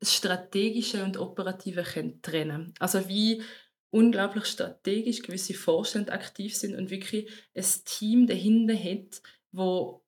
[0.00, 3.42] das Strategische und Operative können trennen Also wie
[3.90, 9.22] unglaublich strategisch gewisse Vorstände aktiv sind und wirklich ein Team dahinter hat,
[9.52, 10.02] wo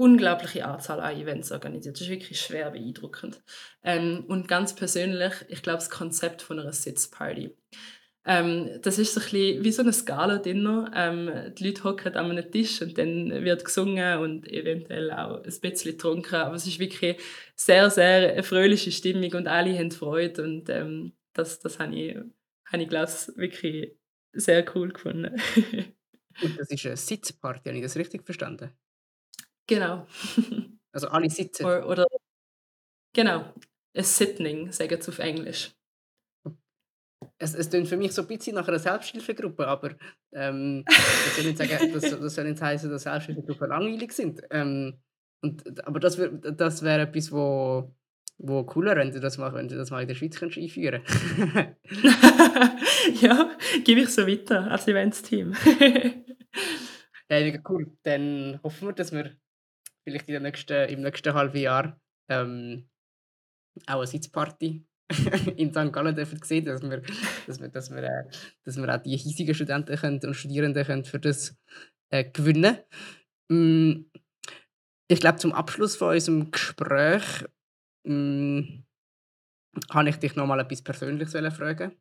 [0.00, 1.96] unglaubliche Anzahl an Events organisiert.
[1.96, 3.42] Das ist wirklich schwer beeindruckend.
[3.84, 7.54] Ähm, und ganz persönlich, ich glaube, das Konzept von einer Sitzparty.
[8.24, 10.90] Ähm, das ist so ein bisschen wie so eine Skala-Dinner.
[10.94, 15.60] Ähm, die Leute hocken an einem Tisch und dann wird gesungen und eventuell auch ein
[15.60, 16.34] bisschen getrunken.
[16.34, 17.20] Aber es ist wirklich
[17.54, 20.42] sehr, sehr eine fröhliche Stimmung und alle haben Freude.
[20.42, 22.16] Und ähm, das, das habe ich,
[22.72, 23.92] habe ich glaube ich, wirklich
[24.32, 25.36] sehr cool gefunden.
[26.42, 28.72] Und das ist eine Sitzparty, habe ich das richtig verstanden?
[29.66, 30.06] genau.
[30.92, 31.64] Also alle sitzen.
[31.64, 32.06] oder, oder
[33.14, 33.54] genau,
[33.96, 35.72] a sitting, sagen sie auf Englisch.
[37.38, 39.94] Es, es klingt für mich so ein bisschen nach einer Selbsthilfegruppe, aber
[40.34, 44.42] ähm, das soll nicht sagen, das, das soll nicht heißen, dass Selbsthilfegruppen langweilig sind.
[44.50, 45.00] Ähm,
[45.44, 47.94] und, aber das, wär, das wäre etwas, wo,
[48.42, 51.02] wo cooler, wenn du das mal, wenn du das mal in der Schweiz könntest einführen
[53.20, 53.50] ja,
[53.84, 55.54] gebe ich so weiter als Events-Team.
[57.30, 57.96] Ja, mega cool.
[58.02, 59.36] Dann hoffen wir, dass wir
[60.02, 62.88] vielleicht in der nächsten, im nächsten halben Jahr ähm,
[63.86, 64.84] auch eine Sitzparty
[65.56, 65.92] in St.
[65.92, 67.02] Gallen dürfen sehen, dass wir,
[67.46, 68.24] dass wir, dass wir, äh,
[68.64, 71.56] dass wir auch die hiesigen Studenten können und Studierenden können für das
[72.10, 72.78] äh, gewinnen
[73.48, 74.06] mm,
[75.08, 77.44] Ich glaube, zum Abschluss von unserem Gespräch
[78.04, 78.84] mm,
[79.90, 81.96] habe ich dich noch mal etwas Persönliches fragen.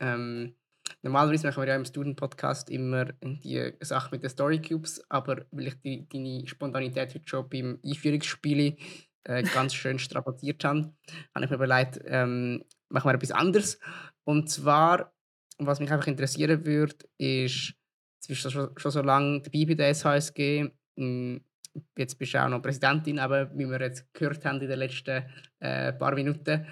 [0.00, 0.54] Ähm,
[1.02, 5.80] Normalerweise machen wir ja im Student-Podcast immer die Sache mit den Story-Cubes, aber weil ich
[5.80, 8.76] die, deine Spontanität heute schon beim Einführungsspiel
[9.24, 10.92] äh, ganz schön strapaziert habe,
[11.34, 13.78] habe ich mir überlegt, ähm, machen wir etwas anderes.
[14.24, 15.12] Und zwar,
[15.58, 17.74] was mich einfach interessieren würde, ist,
[18.22, 21.44] du bist schon, schon so lange dabei bei der SHSG, hm,
[21.96, 25.24] jetzt bist du auch noch Präsidentin, aber wie wir jetzt gehört haben in den letzten
[25.60, 26.66] äh, paar Minuten.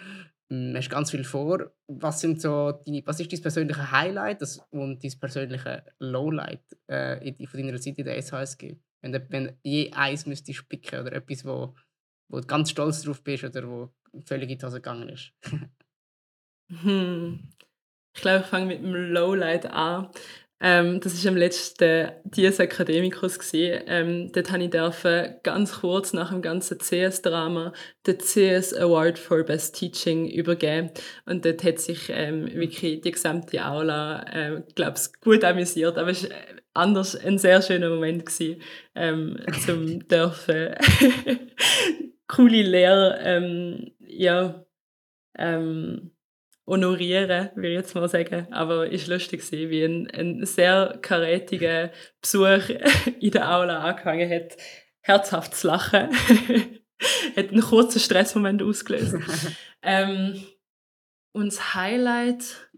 [0.51, 1.70] Hm, hast ganz viel vor.
[1.86, 7.61] Was, sind so deine, was ist dein persönliches Highlight und dein persönliches Lowlight äh, von
[7.61, 8.76] deiner Zeit in der SHSG?
[9.03, 11.74] Wenn du wenn je eins müsstest picken oder etwas, wo,
[12.28, 13.94] wo du ganz stolz drauf bist oder wo
[14.26, 15.32] völlig in die Hose gegangen ist.
[16.82, 17.48] hm.
[18.12, 20.11] Ich glaube, ich fange mit dem Lowlight an.
[20.62, 23.38] Ähm, das war am letzten Dies Academicus.
[23.54, 27.72] Ähm, dort durfte ich ganz kurz nach dem ganzen CS-Drama
[28.06, 30.90] den CS Award for Best Teaching übergeben.
[31.24, 35.96] Und dort hat sich ähm, wirklich die gesamte Aula, äh, glaube gut amüsiert.
[35.96, 36.36] Aber es war
[36.74, 38.61] anders ein sehr schöner Moment, gewesen,
[38.94, 40.74] ähm, zum dürfen
[42.26, 44.64] coole Lehrer ähm, ja,
[45.38, 46.12] ähm,
[46.71, 48.47] honorieren, würde ich jetzt mal sagen.
[48.53, 51.91] Aber es war lustig, wie ein, ein sehr karätiger
[52.23, 52.71] Besuch
[53.21, 54.57] in der Aula angefangen hat,
[55.03, 56.11] herzhaft zu lachen.
[57.37, 59.16] hat einen kurzen Stressmoment ausgelöst.
[59.83, 60.41] ähm,
[61.33, 62.71] und das Highlight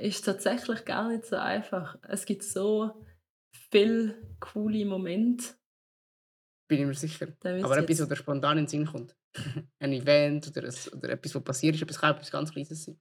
[0.00, 1.96] ist tatsächlich gar nicht so einfach.
[2.08, 3.04] Es gibt so
[3.70, 5.54] viele coole Momente.
[6.68, 7.28] Bin ich mir sicher.
[7.62, 9.16] Aber etwas, was spontan in den Sinn kommt.
[9.78, 13.00] ein Event oder, ein, oder etwas, was passiert ist, es kann etwas ganz Kleines sein.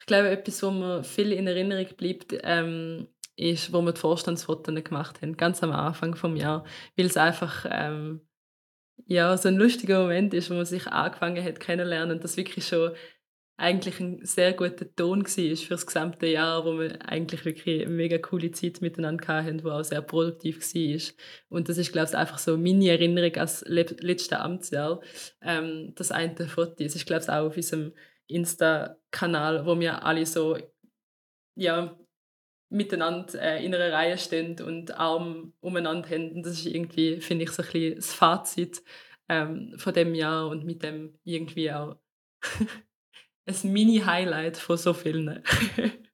[0.00, 4.74] Ich glaube, etwas, was mir viel in Erinnerung bleibt, ähm, ist, wo wir die Vorstandsfotos
[4.84, 8.28] gemacht haben, ganz am Anfang des Jahres, weil es einfach ähm,
[9.06, 12.66] ja, so ein lustiger Moment ist, wo man sich angefangen hat kennenlernen und das wirklich
[12.66, 12.92] schon
[13.58, 17.90] eigentlich ein sehr guter Ton war für das gesamte Jahr, wo wir eigentlich wirklich eine
[17.92, 21.14] mega coole Zeit miteinander hatten, die auch sehr produktiv war.
[21.48, 25.00] Und das ist, glaube ich, einfach so meine Erinnerung als letztes Amtsjahr.
[25.42, 27.92] Ähm, das eine Foto, das ist, glaube ich, auch auf unserem
[28.28, 30.56] Insta-Kanal, wo wir alle so
[31.56, 31.98] ja,
[32.70, 36.30] miteinander äh, in einer Reihe stehen und Arm umeinander haben.
[36.30, 38.84] Und das ist irgendwie, finde ich, so ein bisschen das Fazit
[39.28, 41.96] ähm, von dem Jahr und mit dem irgendwie auch
[43.48, 45.42] ein Mini-Highlight von so vielen.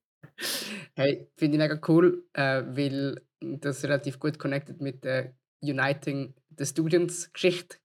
[0.95, 6.65] hey, finde ich mega cool, äh, weil das relativ gut connected mit der Uniting the
[6.65, 7.79] Students Geschichte.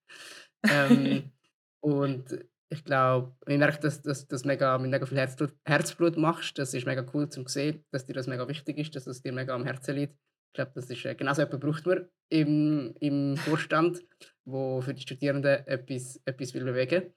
[0.69, 1.31] Ähm,
[1.83, 6.57] und ich glaube, ich merke, dass du das mega, mit mega viel Herzblut, Herzblut machst.
[6.59, 9.31] Das ist mega cool zu sehen, dass dir das mega wichtig ist, dass es dir
[9.31, 10.13] mega am Herzen liegt.
[10.51, 14.03] Ich glaube, das ist äh, genau so etwas braucht man im, im Vorstand,
[14.45, 17.13] wo für die Studierenden etwas, etwas will bewegen.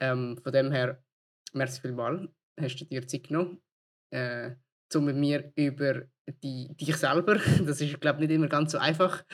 [0.00, 1.02] Ähm, von dem her
[1.52, 2.28] merci vielmals,
[2.60, 3.62] hast du dir Zeit genommen,
[4.10, 4.52] äh,
[4.94, 6.02] um mit mir über
[6.42, 7.36] die, dich selber,
[7.66, 9.24] das ist glaube ich nicht immer ganz so einfach,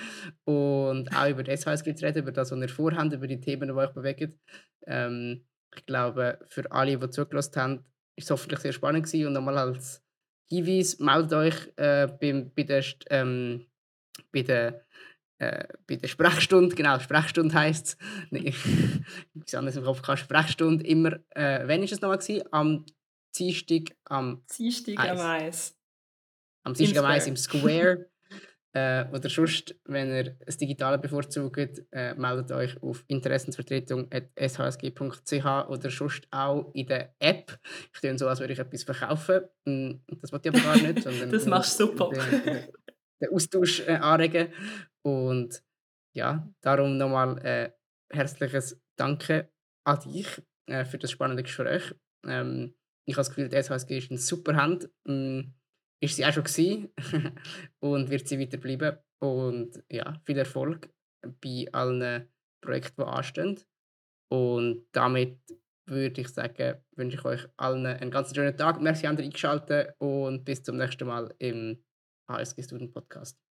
[0.45, 3.69] und auch über das SHS zu reden, über das, was ihr vorhabt, über die Themen,
[3.69, 4.39] die euch bewegen.
[4.87, 5.45] Ähm,
[5.77, 7.85] ich glaube, für alle, die zugelassen haben,
[8.17, 9.27] ist es hoffentlich sehr spannend gewesen.
[9.27, 10.03] Und nochmal als
[10.51, 13.67] Hinweis, meldet euch äh, beim, bei der, ähm,
[14.33, 14.87] bei der
[15.39, 17.99] äh, bei der Sprechstunde, genau, Sprechstunde heisst
[18.31, 18.57] es, ich
[19.35, 22.19] weiß anders im Kopf, Sprechstunde immer, äh, wann war es nochmal?
[22.19, 22.45] Gewesen?
[22.51, 22.85] Am
[23.37, 25.77] Dienstag am Dienstag am Eis.
[26.65, 28.07] Am Dienstag am Eis im Square.
[28.73, 36.27] äh, oder sonst, wenn ihr das Digitale bevorzugt, äh, meldet euch auf interessensvertretung.shsg.ch oder sonst
[36.31, 37.61] auch in der App.
[37.95, 39.43] Ich tue so, als würde ich etwas verkaufen.
[39.67, 41.07] Hm, das wollte ich aber gar nicht.
[41.31, 42.11] Das machst du super.
[43.21, 44.53] Den, Austausch äh, anregen.
[45.03, 45.63] Und
[46.15, 47.71] ja, darum nochmal äh,
[48.11, 49.51] herzliches Danke
[49.85, 51.95] an dich äh, für das spannende Gespräch.
[52.27, 52.75] Ähm,
[53.07, 54.91] ich habe das Gefühl, die SHSG ist eine super Hand.
[55.07, 55.55] Ähm,
[56.01, 56.93] ist sie auch schon gewesen
[57.81, 58.99] und wird sie weiter bleiben.
[59.21, 60.91] Und ja, viel Erfolg
[61.41, 62.29] bei allen
[62.61, 63.61] Projekten, die anstehen.
[64.31, 65.41] Und damit
[65.87, 68.81] würde ich sagen, wünsche ich euch allen einen ganz schönen Tag.
[68.81, 71.83] Merci, an eingeschaltet und bis zum nächsten Mal im
[72.29, 73.48] HSG Student Podcast.